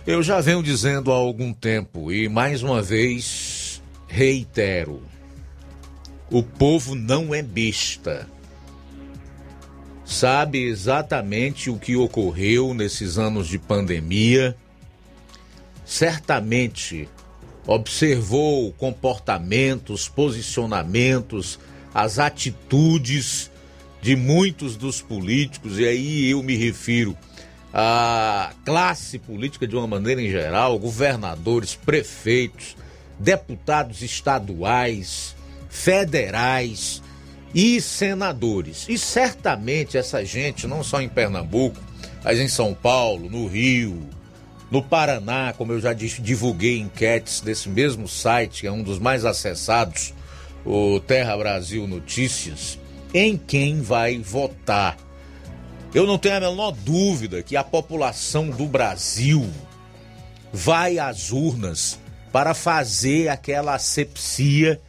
[0.07, 5.03] eu já venho dizendo há algum tempo e mais uma vez reitero:
[6.31, 8.29] o povo não é besta.
[10.05, 14.57] Sabe exatamente o que ocorreu nesses anos de pandemia.
[15.85, 17.09] Certamente
[17.69, 21.59] observou comportamentos, posicionamentos,
[21.93, 23.51] as atitudes
[24.01, 27.15] de muitos dos políticos, e aí eu me refiro
[27.73, 32.75] à classe política de uma maneira em geral, governadores, prefeitos,
[33.19, 35.37] deputados estaduais,
[35.69, 37.03] federais
[37.55, 38.87] e senadores.
[38.89, 41.79] E certamente essa gente, não só em Pernambuco,
[42.25, 44.09] mas em São Paulo, no Rio,
[44.71, 49.25] no Paraná, como eu já divulguei enquetes desse mesmo site, que é um dos mais
[49.25, 50.13] acessados,
[50.65, 52.79] o Terra Brasil Notícias,
[53.15, 54.97] em quem vai votar.
[55.95, 59.49] Eu não tenho a menor dúvida que a população do Brasil
[60.53, 61.99] vai às urnas
[62.31, 64.81] para fazer aquela asepsia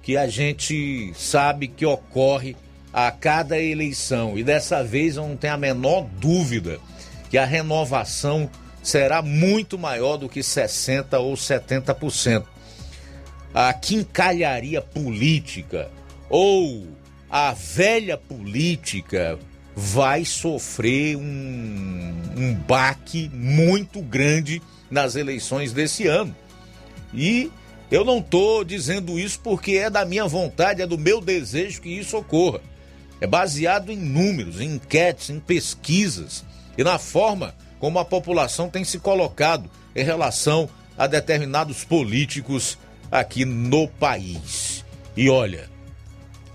[0.00, 2.54] que a gente sabe que ocorre
[2.92, 4.38] a cada eleição.
[4.38, 6.78] E dessa vez eu não tenho a menor dúvida
[7.30, 8.48] que a renovação
[8.84, 12.44] será muito maior do que 60% ou 70%.
[13.54, 15.90] A quincalharia política
[16.28, 16.86] ou
[17.30, 19.38] a velha política
[19.74, 26.36] vai sofrer um, um baque muito grande nas eleições desse ano.
[27.12, 27.50] E
[27.90, 31.88] eu não estou dizendo isso porque é da minha vontade, é do meu desejo que
[31.88, 32.60] isso ocorra.
[33.20, 36.44] É baseado em números, em enquetes, em pesquisas
[36.76, 37.54] e na forma
[37.84, 42.78] como a população tem se colocado em relação a determinados políticos
[43.12, 44.82] aqui no país.
[45.14, 45.68] E olha,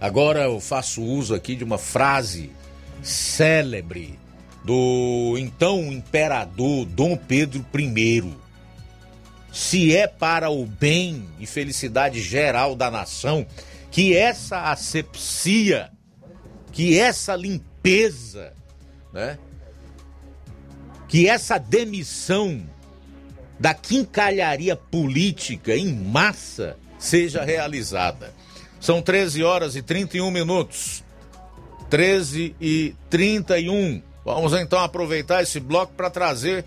[0.01, 2.49] agora eu faço uso aqui de uma frase
[3.03, 4.17] célebre
[4.65, 8.33] do então imperador Dom Pedro I.
[9.53, 13.45] Se é para o bem e felicidade geral da nação
[13.91, 15.91] que essa asepsia,
[16.71, 18.51] que essa limpeza,
[19.13, 19.37] né,
[21.09, 22.61] que essa demissão
[23.59, 28.31] da quincalharia política em massa seja realizada.
[28.79, 31.03] São 13 horas e 31 minutos.
[31.89, 34.01] 13 e 31.
[34.23, 36.63] Vamos então aproveitar esse bloco para trazer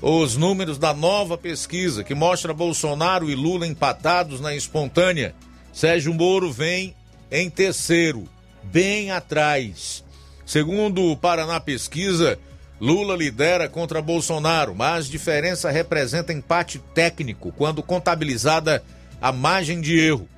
[0.00, 5.34] os números da nova pesquisa que mostra Bolsonaro e Lula empatados na espontânea.
[5.72, 6.94] Sérgio Moro vem
[7.30, 8.26] em terceiro,
[8.62, 10.02] bem atrás.
[10.46, 12.38] Segundo o Paraná Pesquisa,
[12.80, 18.82] Lula lidera contra Bolsonaro, mas diferença representa empate técnico quando contabilizada
[19.20, 20.28] a margem de erro.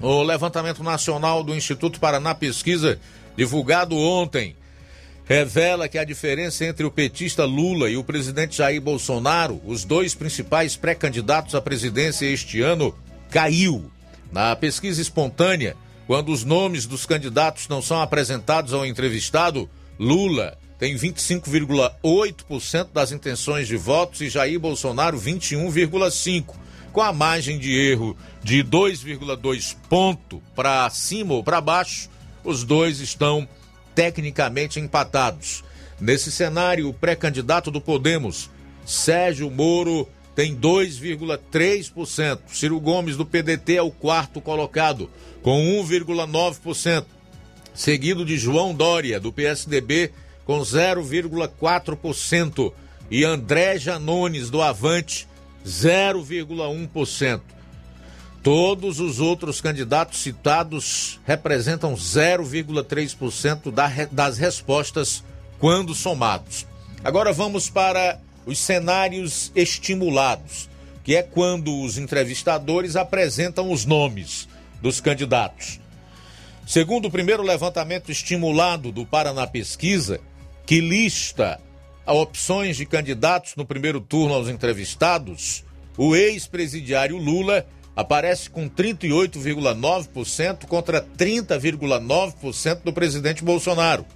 [0.00, 2.98] O levantamento nacional do Instituto Paraná Pesquisa,
[3.36, 4.56] divulgado ontem,
[5.24, 10.14] revela que a diferença entre o petista Lula e o presidente Jair Bolsonaro, os dois
[10.14, 12.94] principais pré-candidatos à presidência este ano,
[13.30, 13.90] caiu.
[14.32, 15.76] Na pesquisa espontânea,
[16.06, 23.68] quando os nomes dos candidatos não são apresentados ao entrevistado, Lula tem 25,8% das intenções
[23.68, 26.54] de votos e Jair Bolsonaro 21,5%,
[26.90, 32.08] com a margem de erro de 2,2 ponto para cima ou para baixo,
[32.42, 33.46] os dois estão
[33.94, 35.62] tecnicamente empatados.
[36.00, 38.48] Nesse cenário, o pré-candidato do Podemos,
[38.86, 42.38] Sérgio Moro, tem 2,3%.
[42.48, 45.10] Ciro Gomes do PDT é o quarto colocado,
[45.42, 47.04] com 1,9%,
[47.74, 50.10] seguido de João Dória do PSDB
[50.50, 52.72] com 0,4%
[53.08, 55.28] e André Janones do Avante
[55.64, 57.40] 0,1%.
[58.42, 63.72] Todos os outros candidatos citados representam 0,3%
[64.10, 65.22] das respostas
[65.60, 66.66] quando somados.
[67.04, 70.68] Agora vamos para os cenários estimulados,
[71.04, 74.48] que é quando os entrevistadores apresentam os nomes
[74.82, 75.78] dos candidatos.
[76.66, 80.20] Segundo o primeiro levantamento estimulado do Paraná Pesquisa,
[80.70, 81.60] que lista
[82.06, 85.64] opções de candidatos no primeiro turno aos entrevistados,
[85.98, 87.66] o ex-presidiário Lula
[87.96, 94.06] aparece com 38,9% contra 30,9% do presidente Bolsonaro.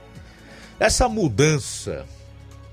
[0.79, 2.07] Essa mudança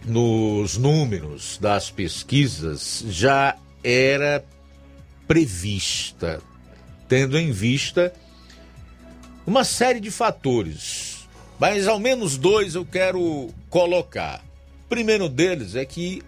[0.06, 4.44] nos números das pesquisas já era
[5.28, 6.42] prevista,
[7.08, 8.14] tendo em vista
[9.46, 11.28] uma série de fatores,
[11.60, 14.44] mas ao menos dois eu quero colocar.
[14.86, 16.22] O primeiro deles é que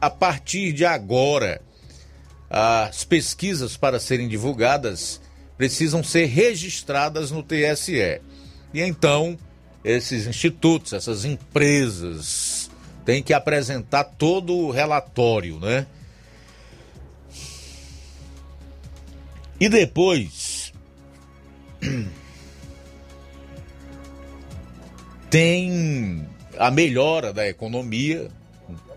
[0.00, 1.60] a partir de agora
[2.48, 5.20] as pesquisas para serem divulgadas
[5.56, 8.20] precisam ser registradas no TSE.
[8.72, 9.38] E então
[9.82, 12.70] esses institutos, essas empresas
[13.04, 15.86] têm que apresentar todo o relatório, né?
[19.58, 20.72] E depois
[25.30, 26.28] tem
[26.58, 28.28] a melhora da economia,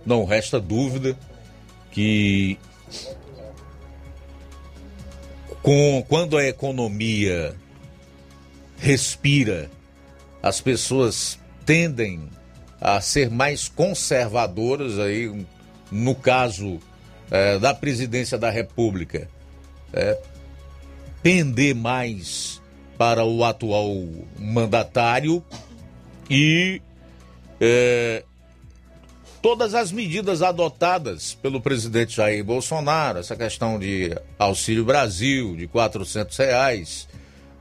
[0.05, 1.17] não resta dúvida
[1.91, 2.57] que
[5.61, 7.55] com quando a economia
[8.77, 9.69] respira,
[10.41, 12.29] as pessoas tendem
[12.79, 15.45] a ser mais conservadoras aí
[15.91, 16.79] no caso
[17.29, 19.29] é, da presidência da República
[19.91, 20.17] é,
[21.21, 22.61] pender mais
[22.97, 23.95] para o atual
[24.37, 25.43] mandatário
[26.29, 26.81] e
[27.59, 28.23] é,
[29.41, 36.37] todas as medidas adotadas pelo presidente Jair Bolsonaro, essa questão de Auxílio Brasil, de quatrocentos
[36.37, 37.07] reais,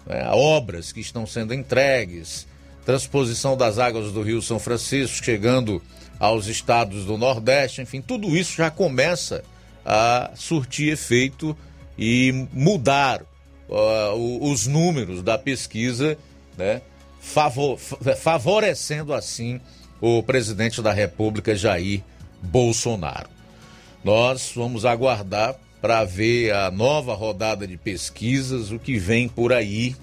[0.06, 2.47] né, obras que estão sendo entregues,
[2.85, 5.82] transposição das águas do Rio São Francisco chegando
[6.18, 9.44] aos estados do Nordeste, enfim, tudo isso já começa
[9.85, 11.56] a surtir efeito
[11.97, 13.22] e mudar
[13.69, 16.16] uh, os números da pesquisa,
[16.57, 16.82] né,
[17.20, 19.61] favor, favorecendo assim
[20.01, 22.03] o presidente da República Jair
[22.43, 23.28] Bolsonaro.
[24.05, 29.95] Nós vamos aguardar para ver a nova rodada de pesquisas, o que vem por aí,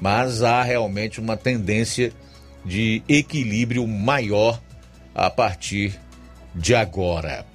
[0.00, 2.12] mas há realmente uma tendência
[2.64, 4.60] de equilíbrio maior
[5.14, 5.98] a partir
[6.54, 7.46] de agora.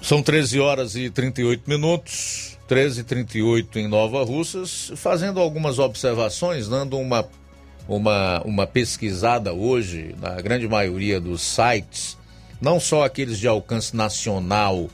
[0.00, 6.68] São 13 horas e 38 minutos, 13 e 38 em Nova Russas, fazendo algumas observações,
[6.68, 7.28] dando uma
[7.88, 12.16] uma, uma pesquisada hoje na grande maioria dos sites,
[12.60, 14.88] não só aqueles de alcance nacional,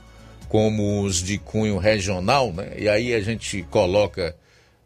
[0.48, 2.72] como os de cunho regional, né?
[2.78, 4.34] E aí a gente coloca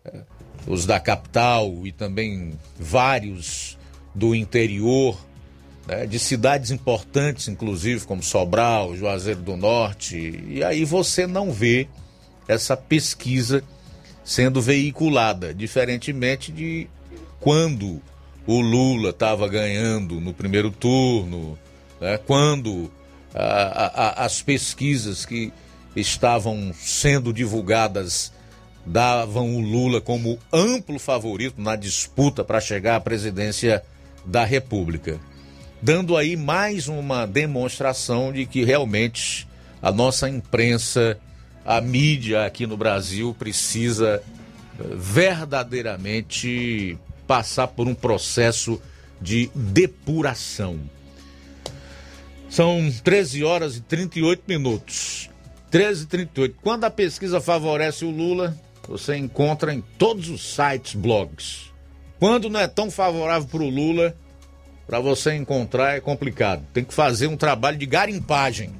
[0.04, 0.20] eh,
[0.66, 3.78] os da capital e também vários
[4.12, 5.16] do interior,
[5.86, 6.04] né?
[6.04, 11.86] de cidades importantes, inclusive, como Sobral, Juazeiro do Norte, e aí você não vê
[12.46, 13.62] essa pesquisa
[14.24, 16.88] sendo veiculada, diferentemente de
[17.40, 18.00] quando
[18.46, 21.58] o Lula estava ganhando no primeiro turno,
[22.00, 22.18] né?
[22.18, 22.90] quando
[23.34, 25.52] a, a, as pesquisas que
[25.94, 28.32] estavam sendo divulgadas
[28.84, 33.82] davam o Lula como amplo favorito na disputa para chegar à presidência
[34.24, 35.20] da República.
[35.80, 39.48] Dando aí mais uma demonstração de que realmente
[39.80, 41.18] a nossa imprensa,
[41.64, 44.22] a mídia aqui no Brasil precisa
[44.78, 48.80] eh, verdadeiramente passar por um processo
[49.20, 50.80] de depuração.
[52.50, 55.30] São 13 horas e 38 minutos.
[55.70, 56.56] 13 e 38.
[56.60, 58.54] Quando a pesquisa favorece o Lula,
[58.86, 61.72] você encontra em todos os sites, blogs.
[62.18, 64.14] Quando não é tão favorável para o Lula,
[64.86, 66.62] para você encontrar é complicado.
[66.74, 68.70] Tem que fazer um trabalho de garimpagem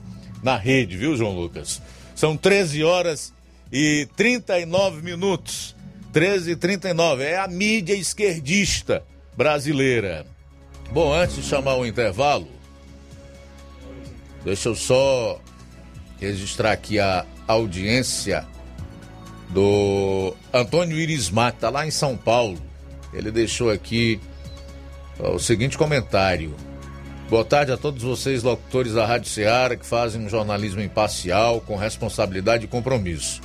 [0.42, 1.80] na rede, viu, João Lucas?
[2.14, 3.32] São 13 horas
[3.72, 5.74] e 39 minutos.
[6.12, 7.20] 13h39.
[7.20, 9.02] É a mídia esquerdista
[9.36, 10.26] brasileira.
[10.90, 12.48] Bom, antes de chamar o intervalo,
[14.44, 15.40] deixa eu só
[16.20, 18.46] registrar aqui a audiência
[19.48, 22.60] do Antônio Irismar, que está lá em São Paulo.
[23.12, 24.20] Ele deixou aqui
[25.18, 26.54] o seguinte comentário.
[27.32, 31.76] Boa tarde a todos vocês, locutores da Rádio Ceará, que fazem um jornalismo imparcial, com
[31.76, 33.40] responsabilidade e compromisso.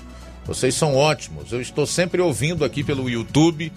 [0.45, 1.53] Vocês são ótimos.
[1.53, 3.71] Eu estou sempre ouvindo aqui pelo YouTube,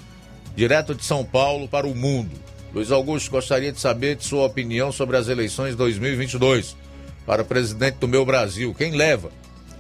[0.57, 2.33] direto de São Paulo para o mundo.
[2.75, 6.77] Luiz Augusto, gostaria de saber de sua opinião sobre as eleições 2022
[7.25, 8.75] para presidente do meu Brasil.
[8.75, 9.31] Quem leva?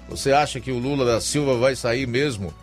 [0.09, 2.55] Você acha que o Lula da Silva vai sair mesmo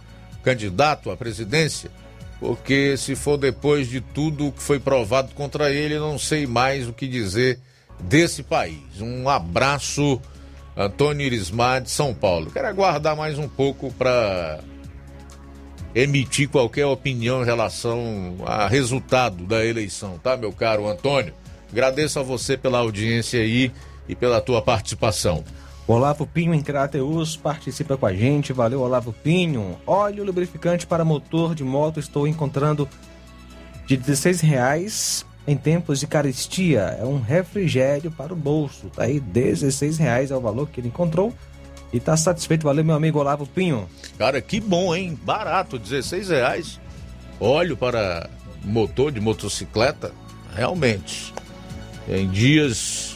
[0.41, 1.91] candidato à presidência?
[2.39, 6.93] Porque se for depois de tudo que foi provado contra ele, não sei mais o
[6.93, 7.59] que dizer
[7.99, 9.01] desse país.
[9.01, 10.21] Um abraço,
[10.75, 12.51] Antônio Irismar de São Paulo.
[12.51, 14.59] Quero aguardar mais um pouco para
[15.95, 21.33] emitir qualquer opinião em relação a resultado da eleição, tá, meu caro Antônio?
[21.71, 23.71] Agradeço a você pela audiência aí
[24.07, 25.43] e pela tua participação.
[25.87, 28.51] Olavo Pinho em Crateus participa com a gente.
[28.51, 29.77] Valeu, Olavo Pinho.
[29.87, 32.89] Óleo lubrificante para motor de moto estou encontrando
[33.85, 36.97] de 16 reais em tempos de caristia.
[36.99, 38.89] É um refrigério para o bolso.
[38.89, 41.33] Tá aí, 16 reais é o valor que ele encontrou.
[41.93, 42.65] E tá satisfeito.
[42.65, 43.87] Valeu, meu amigo Olavo Pinho.
[44.17, 45.17] Cara, que bom, hein?
[45.23, 46.81] Barato, 16 reais.
[47.39, 48.29] Óleo para
[48.61, 50.11] motor de motocicleta.
[50.53, 51.33] Realmente.
[52.09, 53.06] Em dias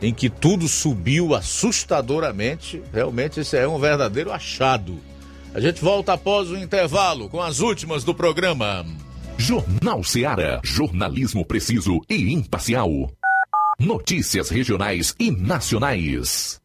[0.00, 2.82] em que tudo subiu assustadoramente.
[2.92, 4.98] Realmente esse é um verdadeiro achado.
[5.54, 8.86] A gente volta após o intervalo com as últimas do programa.
[9.36, 10.60] Jornal Seara.
[10.62, 13.10] Jornalismo preciso e imparcial.
[13.78, 16.60] Notícias regionais e nacionais.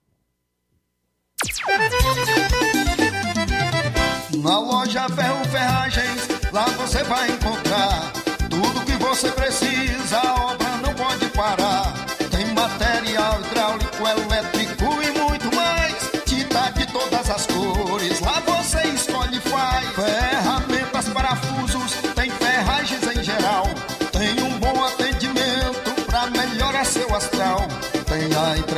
[4.43, 8.11] Na loja Ferro Ferragens, lá você vai encontrar
[8.49, 10.34] tudo que você precisa.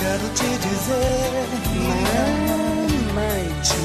[0.00, 1.46] Quero te dizer,
[2.48, 3.84] mamãe, te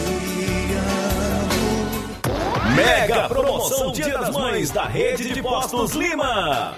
[1.43, 2.75] amo.
[2.75, 6.77] Mega promoção Dia das Mães da Rede de Postos Lima.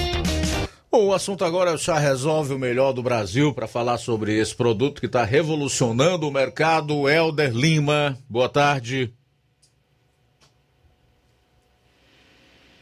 [0.91, 4.53] Bom, o assunto agora o Chá Resolve o melhor do Brasil para falar sobre esse
[4.53, 7.07] produto que está revolucionando o mercado.
[7.07, 9.13] Helder Lima, boa tarde.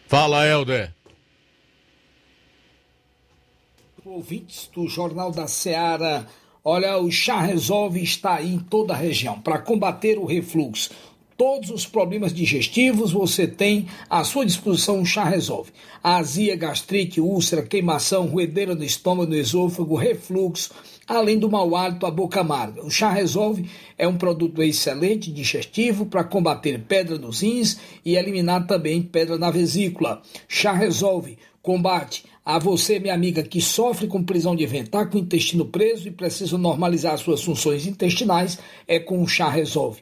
[0.07, 0.91] Fala, Helder.
[4.03, 6.25] Ouvintes do Jornal da Seara,
[6.65, 10.89] olha, o Chá Resolve está aí em toda a região para combater o refluxo
[11.39, 15.71] todos os problemas digestivos, você tem à sua disposição o chá resolve.
[16.03, 20.71] Azia, gastrite, úlcera, queimação, ruedeira no estômago, no esôfago, refluxo,
[21.07, 22.85] além do mau hálito, a boca amarga.
[22.85, 28.67] O chá resolve é um produto excelente digestivo para combater pedra nos rins e eliminar
[28.67, 30.21] também pedra na vesícula.
[30.45, 35.21] Chá resolve combate a você, minha amiga, que sofre com prisão de ventre, com o
[35.21, 38.57] intestino preso e precisa normalizar suas funções intestinais,
[38.87, 40.01] é com o chá resolve.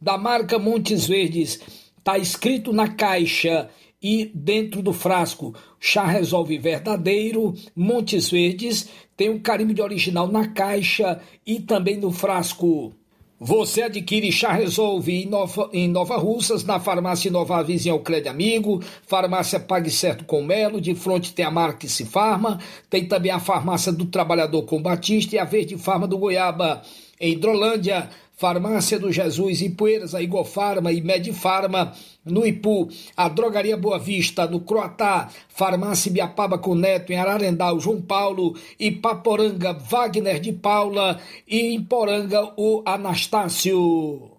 [0.00, 1.60] da marca Montes Verdes.
[1.98, 3.68] Está escrito na caixa
[4.02, 5.54] e dentro do frasco.
[5.80, 8.88] Chá Resolve Verdadeiro, Montes Verdes.
[9.16, 12.92] Tem um carimbo de original na caixa e também no frasco.
[13.40, 18.82] Você adquire Chá Resolve em Nova, em Nova Russas, na farmácia Nova Vizinha Alcrede Amigo,
[19.06, 22.58] farmácia Pague Certo com Melo, de frente tem a Marques Farma,
[22.90, 26.82] tem também a farmácia do Trabalhador com Batista e a Verde Farma do Goiaba.
[27.20, 31.92] Em Hidrolândia, Farmácia do Jesus, Ipueiras, a Igofarma e Medifarma,
[32.24, 38.00] no Ipu, a Drogaria Boa Vista, no Croatá, Farmácia Biapaba com Neto, em Ararendal, João
[38.00, 44.30] Paulo, e Paporanga, Wagner de Paula, e em Poranga, o Anastácio.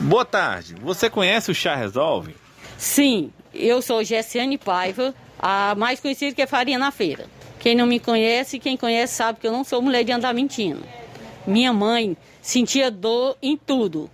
[0.00, 2.34] Boa tarde, você conhece o Chá Resolve?
[2.76, 7.26] Sim, eu sou Gessiane Paiva, a mais conhecida que é Farinha na Feira.
[7.60, 10.82] Quem não me conhece, quem conhece sabe que eu não sou mulher de andar mentindo.
[11.46, 14.10] Minha mãe sentia dor em tudo.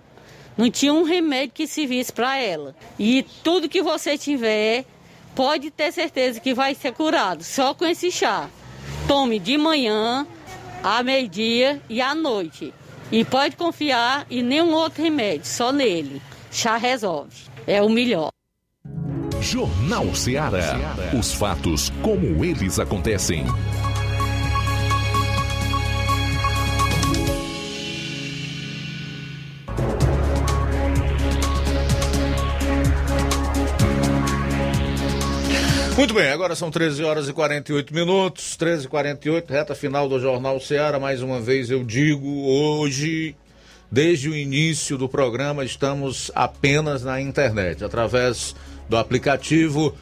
[0.57, 2.77] Não tinha um remédio que servisse para ela.
[2.99, 4.85] E tudo que você tiver,
[5.35, 8.49] pode ter certeza que vai ser curado, só com esse chá.
[9.07, 10.27] Tome de manhã,
[10.83, 12.75] à meio-dia e à noite.
[13.11, 16.21] E pode confiar em nenhum outro remédio, só nele.
[16.51, 17.37] Chá resolve.
[17.67, 18.31] É o melhor.
[19.41, 20.77] Jornal Ceará.
[21.19, 23.45] Os fatos como eles acontecem.
[35.99, 40.21] Muito bem, agora são 13 horas e 48 minutos, 13 e 48 reta final do
[40.21, 40.97] Jornal Ceará.
[40.97, 43.35] Mais uma vez eu digo, hoje,
[43.91, 48.55] desde o início do programa, estamos apenas na internet, através
[48.89, 49.93] do aplicativo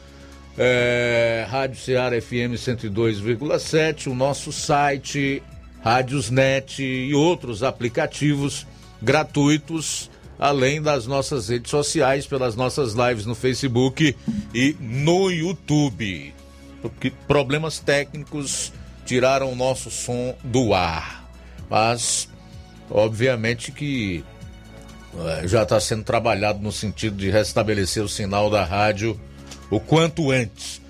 [0.55, 5.41] é, Rádio Ceará FM 102,7, o nosso site,
[5.83, 8.67] Rádiosnet e outros aplicativos
[9.01, 14.15] gratuitos além das nossas redes sociais, pelas nossas lives no Facebook
[14.53, 16.33] e no YouTube.
[16.81, 18.71] Porque problemas técnicos
[19.05, 21.27] tiraram o nosso som do ar.
[21.69, 22.29] Mas,
[22.89, 24.23] obviamente que
[25.17, 29.19] é, já está sendo trabalhado no sentido de restabelecer o sinal da rádio
[29.69, 30.81] o quanto antes.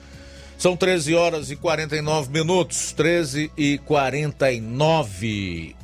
[0.58, 5.77] São 13 horas e 49 minutos, 13 e 49.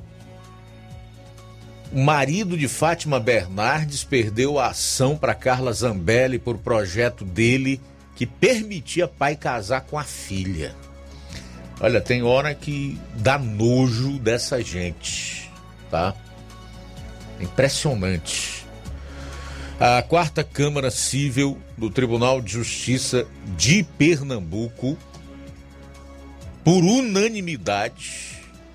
[1.94, 7.80] O marido de Fátima Bernardes perdeu a ação para Carla Zambelli por projeto dele
[8.16, 10.76] que permitia pai casar com a filha.
[11.80, 15.52] Olha, tem hora que dá nojo dessa gente,
[15.92, 16.16] tá?
[17.40, 18.66] Impressionante.
[19.80, 24.98] A quarta Câmara Civil do Tribunal de Justiça de Pernambuco,
[26.64, 28.33] por unanimidade,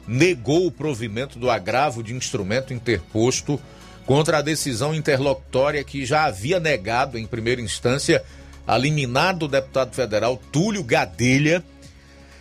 [0.08, 3.60] negou o provimento do agravo de instrumento interposto
[4.06, 8.24] contra a decisão interlocutória que já havia negado em primeira instância
[8.66, 11.62] a liminar do deputado federal Túlio Gadelha,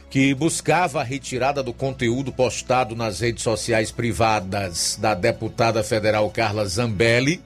[0.09, 6.65] que buscava a retirada do conteúdo postado nas redes sociais privadas da deputada federal Carla
[6.65, 7.41] Zambelli,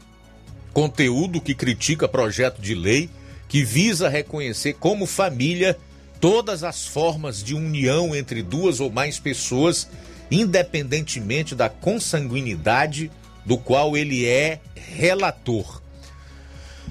[0.72, 3.10] conteúdo que critica projeto de lei
[3.50, 5.78] que visa reconhecer como família
[6.22, 9.90] todas as formas de união entre duas ou mais pessoas,
[10.32, 13.12] independentemente da consanguinidade
[13.46, 15.82] do qual ele é relator.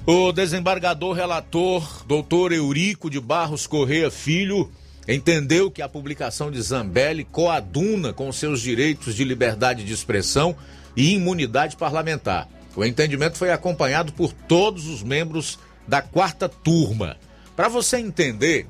[0.06, 4.70] O desembargador relator, doutor Eurico de Barros Correia Filho,
[5.08, 10.54] entendeu que a publicação de Zambelli coaduna com seus direitos de liberdade de expressão
[10.96, 12.48] e imunidade parlamentar.
[12.76, 17.16] O entendimento foi acompanhado por todos os membros da quarta turma.
[17.56, 18.66] Para você entender,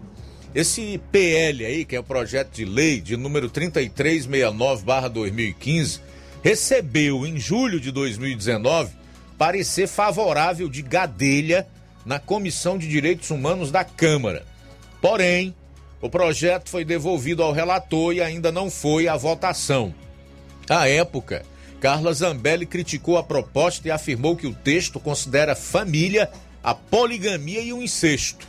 [0.54, 6.00] esse PL aí, que é o projeto de lei de número 3369/2015,
[6.42, 8.92] recebeu em julho de 2019
[9.38, 11.68] parecer favorável de Gadelha
[12.04, 14.44] na Comissão de Direitos Humanos da Câmara.
[15.00, 15.54] Porém,
[16.00, 19.94] o projeto foi devolvido ao relator e ainda não foi à votação.
[20.68, 21.44] À época,
[21.80, 26.30] Carla Zambelli criticou a proposta e afirmou que o texto considera família
[26.62, 28.46] a poligamia e o incesto.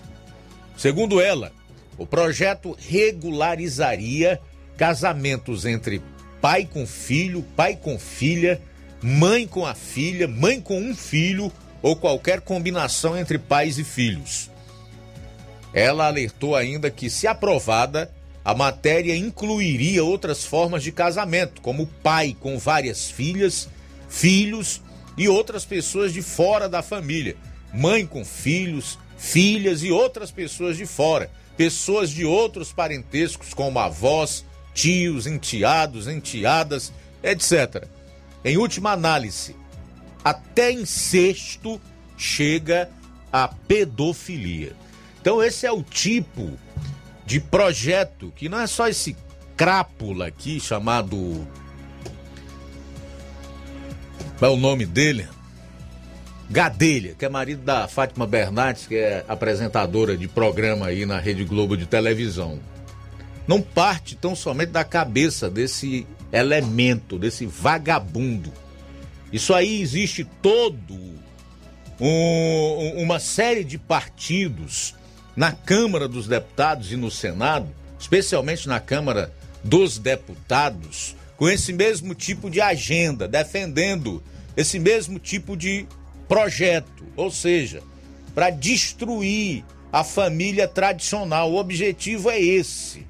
[0.77, 1.51] Segundo ela,
[2.01, 4.41] o projeto regularizaria
[4.75, 6.01] casamentos entre
[6.41, 8.59] pai com filho, pai com filha,
[9.03, 14.49] mãe com a filha, mãe com um filho ou qualquer combinação entre pais e filhos.
[15.71, 18.11] Ela alertou ainda que, se aprovada,
[18.43, 23.69] a matéria incluiria outras formas de casamento, como pai com várias filhas,
[24.09, 24.81] filhos
[25.15, 27.37] e outras pessoas de fora da família,
[27.71, 34.45] mãe com filhos, filhas e outras pessoas de fora, pessoas de outros parentescos, como avós,
[34.73, 36.91] tios, enteados, enteadas,
[37.23, 37.87] etc.
[38.43, 39.55] Em última análise,
[40.23, 41.79] até incesto
[42.17, 42.89] chega
[43.31, 44.75] a pedofilia.
[45.19, 46.51] Então esse é o tipo
[47.25, 49.15] de projeto que não é só esse
[49.55, 51.47] crápula aqui chamado
[54.41, 55.29] qual é o nome dele?
[56.51, 61.45] Gadelha, que é marido da Fátima Bernardes, que é apresentadora de programa aí na Rede
[61.45, 62.59] Globo de televisão.
[63.47, 68.51] Não parte tão somente da cabeça desse elemento, desse vagabundo.
[69.31, 70.93] Isso aí existe todo
[71.97, 74.93] um, uma série de partidos
[75.33, 79.33] na Câmara dos Deputados e no Senado, especialmente na Câmara
[79.63, 84.21] dos Deputados, com esse mesmo tipo de agenda, defendendo
[84.57, 85.87] esse mesmo tipo de
[86.31, 87.83] projeto, ou seja,
[88.33, 91.51] para destruir a família tradicional.
[91.51, 93.05] O objetivo é esse: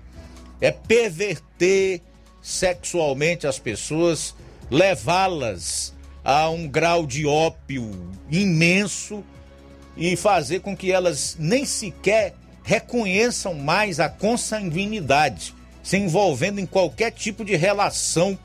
[0.60, 2.02] é perverter
[2.42, 4.34] sexualmente as pessoas,
[4.72, 5.94] levá-las
[6.24, 7.92] a um grau de ópio
[8.32, 9.24] imenso
[9.96, 12.34] e fazer com que elas nem sequer
[12.64, 15.54] reconheçam mais a consanguinidade,
[15.84, 18.36] se envolvendo em qualquer tipo de relação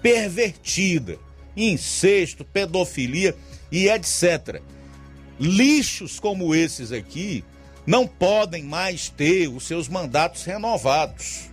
[0.00, 1.18] pervertida,
[1.56, 3.34] incesto, pedofilia
[3.74, 4.62] e etc.
[5.40, 7.44] Lixos como esses aqui
[7.84, 11.50] não podem mais ter os seus mandatos renovados.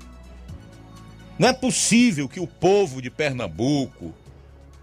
[1.40, 4.14] Não é possível que o povo de Pernambuco,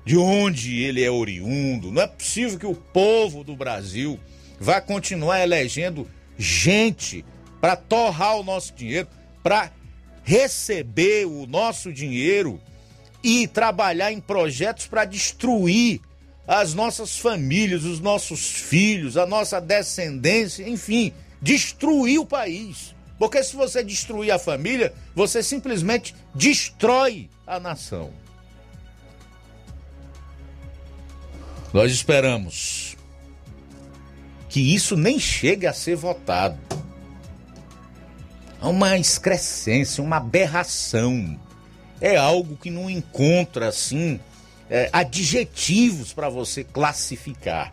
[0.05, 4.19] de onde ele é oriundo, não é possível que o povo do Brasil
[4.59, 7.25] vai continuar elegendo gente
[7.61, 9.07] para torrar o nosso dinheiro,
[9.45, 9.71] para
[10.25, 12.61] receber o nosso dinheiro
[13.23, 16.01] e trabalhar em projetos para destruir
[16.49, 21.13] as nossas famílias, os nossos filhos, a nossa descendência, enfim,
[21.43, 22.95] destruir o país.
[23.19, 28.11] Porque se você destruir a família, você simplesmente destrói a nação.
[31.71, 32.97] Nós esperamos
[34.49, 36.59] que isso nem chegue a ser votado.
[38.63, 41.39] É uma excrescência, uma aberração.
[42.01, 44.19] É algo que não encontra, assim,
[44.71, 47.73] é, adjetivos para você classificar.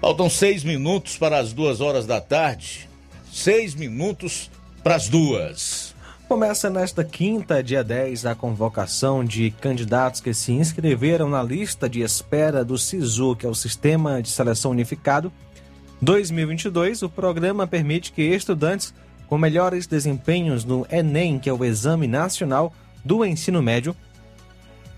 [0.00, 2.88] Faltam seis minutos para as duas horas da tarde.
[3.32, 4.50] Seis minutos
[4.82, 5.94] para as duas.
[6.28, 12.00] Começa nesta quinta, dia 10, a convocação de candidatos que se inscreveram na lista de
[12.00, 15.32] espera do SISU, que é o Sistema de Seleção Unificado
[16.00, 17.02] 2022.
[17.02, 18.94] O programa permite que estudantes
[19.26, 22.72] com melhores desempenhos no Enem, que é o Exame Nacional
[23.04, 23.94] do Ensino Médio,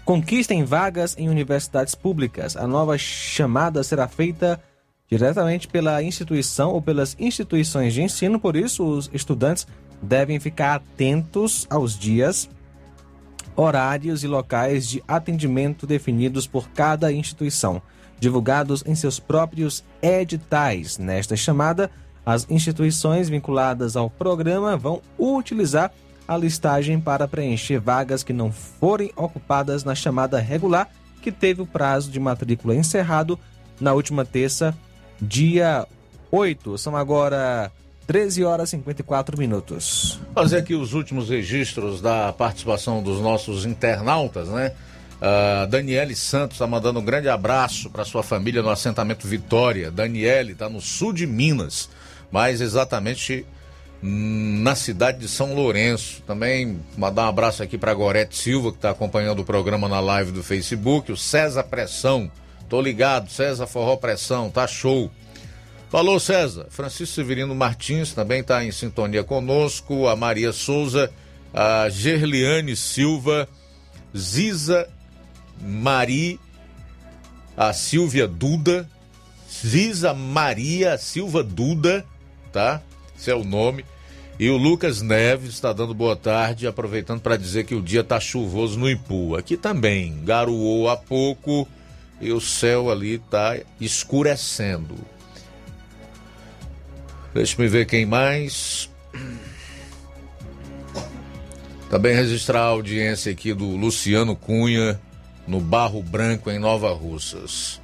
[0.06, 2.56] conquistem vagas em universidades públicas.
[2.56, 4.62] A nova chamada será feita
[5.10, 9.66] diretamente pela instituição ou pelas instituições de ensino, por isso os estudantes
[10.00, 12.48] devem ficar atentos aos dias,
[13.56, 17.82] horários e locais de atendimento definidos por cada instituição,
[18.18, 20.98] divulgados em seus próprios editais.
[20.98, 21.90] Nesta chamada,
[22.24, 25.92] as instituições vinculadas ao programa vão utilizar
[26.26, 30.88] a listagem para preencher vagas que não forem ocupadas na chamada regular,
[31.22, 33.38] que teve o prazo de matrícula encerrado
[33.80, 34.76] na última terça,
[35.20, 35.86] dia
[36.30, 36.78] 8.
[36.78, 37.70] São agora
[38.06, 40.20] 13 horas e 54 minutos.
[40.34, 44.72] Fazer aqui os últimos registros da participação dos nossos internautas, né?
[45.16, 49.90] Uh, Daniele Santos está mandando um grande abraço para sua família no assentamento Vitória.
[49.90, 51.88] Daniele está no sul de Minas,
[52.30, 53.46] mais exatamente
[54.08, 56.22] na cidade de São Lourenço.
[56.22, 60.30] Também mandar um abraço aqui para Gorete Silva, que está acompanhando o programa na live
[60.30, 61.10] do Facebook.
[61.10, 62.30] O César Pressão,
[62.68, 65.10] tô ligado, César Forró Pressão, tá show.
[65.90, 66.66] Falou César.
[66.70, 70.06] Francisco Severino Martins também está em sintonia conosco.
[70.06, 71.10] A Maria Souza,
[71.52, 73.48] a Gerliane Silva,
[74.16, 74.88] Ziza
[75.60, 76.38] Mari,
[77.56, 78.88] a Silvia Duda,
[79.50, 82.04] Ziza Maria Silva Duda,
[82.52, 82.82] tá?
[83.18, 83.84] Esse é o nome.
[84.38, 88.20] E o Lucas Neves está dando boa tarde, aproveitando para dizer que o dia tá
[88.20, 89.34] chuvoso no Ipu.
[89.34, 91.66] Aqui também, garoou há pouco
[92.20, 94.94] e o céu ali tá escurecendo.
[97.32, 98.90] Deixa me ver quem mais.
[101.88, 105.00] Também registrar a audiência aqui do Luciano Cunha,
[105.46, 107.80] no Barro Branco, em Nova Russas.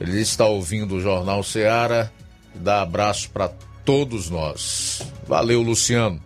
[0.00, 2.12] Ele está ouvindo o Jornal Seara
[2.60, 3.50] dá abraço para
[3.86, 5.00] todos nós.
[5.26, 6.20] Valeu, Luciano.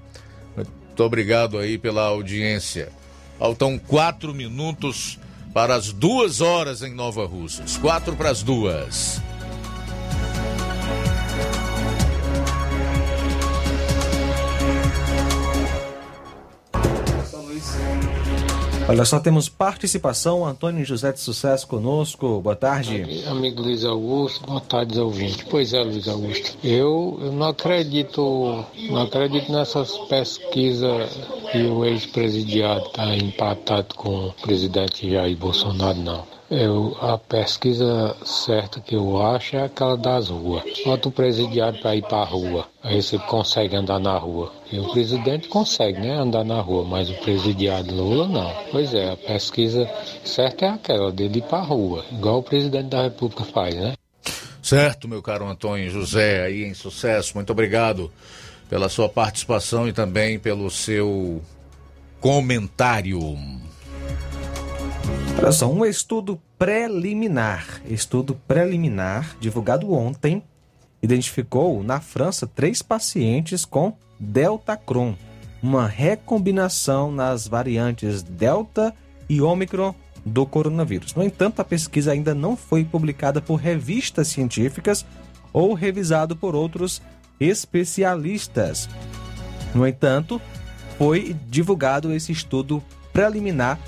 [0.57, 2.91] Muito obrigado aí pela audiência.
[3.39, 5.19] Faltam quatro minutos
[5.55, 7.77] para as duas horas em Nova Russas.
[7.77, 9.23] Quatro para as duas.
[18.91, 20.45] Olha só, temos participação.
[20.45, 22.41] Antônio José de Sucesso conosco.
[22.41, 23.23] Boa tarde.
[23.29, 25.47] Amigo Luiz Augusto, boa tarde, ouvinte.
[25.49, 26.59] Pois é, Luiz Augusto.
[26.65, 31.09] Eu, eu não acredito, não acredito nessas pesquisas
[31.53, 36.30] que o ex-presidiário está empatado com o presidente Jair Bolsonaro, não.
[36.51, 40.65] Eu, a pesquisa certa que eu acho é aquela das ruas.
[40.85, 42.67] Bota o presidiário para ir para a rua.
[42.83, 44.53] Aí você consegue andar na rua.
[44.73, 46.13] E o presidente consegue, né?
[46.17, 48.53] Andar na rua, mas o presidiário Lula não.
[48.73, 49.89] Pois é, a pesquisa
[50.25, 52.05] certa é aquela dele ir para a rua.
[52.11, 53.95] Igual o presidente da República faz, né?
[54.61, 57.33] Certo, meu caro Antônio José, aí em sucesso.
[57.37, 58.11] Muito obrigado
[58.69, 61.41] pela sua participação e também pelo seu
[62.21, 63.21] comentário.
[65.43, 70.43] Olha só, um estudo preliminar, estudo preliminar divulgado ontem,
[71.03, 75.15] identificou na França três pacientes com Delta Cron,
[75.63, 78.95] uma recombinação nas variantes Delta
[79.31, 79.95] e Ômicron
[80.27, 81.15] do coronavírus.
[81.15, 85.07] No entanto, a pesquisa ainda não foi publicada por revistas científicas
[85.55, 87.01] ou revisado por outros
[87.41, 88.91] especialistas.
[89.75, 90.39] No entanto,
[90.99, 93.79] foi divulgado esse estudo preliminar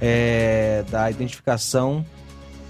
[0.00, 2.04] é, da identificação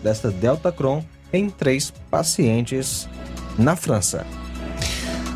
[0.03, 3.09] desta Delta Cron em três pacientes
[3.59, 4.27] na França.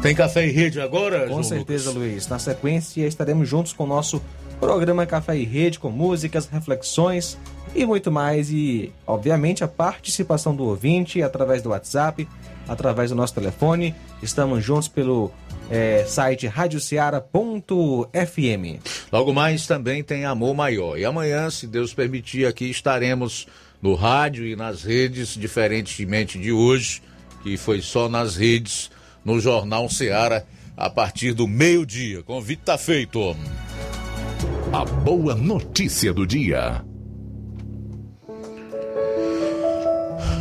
[0.02, 1.20] Tem café e rede agora?
[1.20, 2.08] Com João certeza, Lucas?
[2.08, 2.28] Luiz.
[2.28, 4.20] Na sequência, estaremos juntos com o nosso
[4.60, 7.38] programa Café e Rede, com músicas, reflexões
[7.74, 8.50] e muito mais.
[8.50, 12.28] E, obviamente, a participação do ouvinte através do WhatsApp,
[12.68, 13.94] através do nosso telefone.
[14.22, 15.32] Estamos juntos pelo
[15.70, 17.24] é, site radioceara.fm.
[19.10, 20.98] Logo mais também tem Amor Maior.
[20.98, 23.46] E amanhã, se Deus permitir, aqui estaremos
[23.80, 27.02] no rádio e nas redes, diferentemente de hoje,
[27.42, 28.90] que foi só nas redes,
[29.24, 30.46] no Jornal Seara,
[30.76, 32.22] a partir do meio-dia.
[32.22, 33.36] Convite está feito.
[34.72, 36.84] A boa notícia do dia.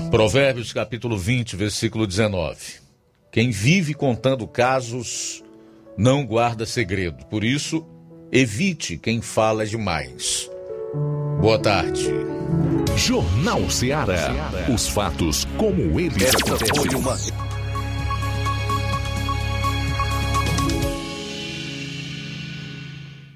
[0.09, 2.82] Provérbios capítulo 20, versículo 19.
[3.33, 5.43] Quem vive contando casos
[5.97, 7.25] não guarda segredo.
[7.25, 7.83] Por isso,
[8.31, 10.47] evite quem fala demais.
[11.41, 12.11] Boa tarde.
[12.95, 14.35] Jornal Seara.
[14.71, 17.52] Os fatos como eles acontecem.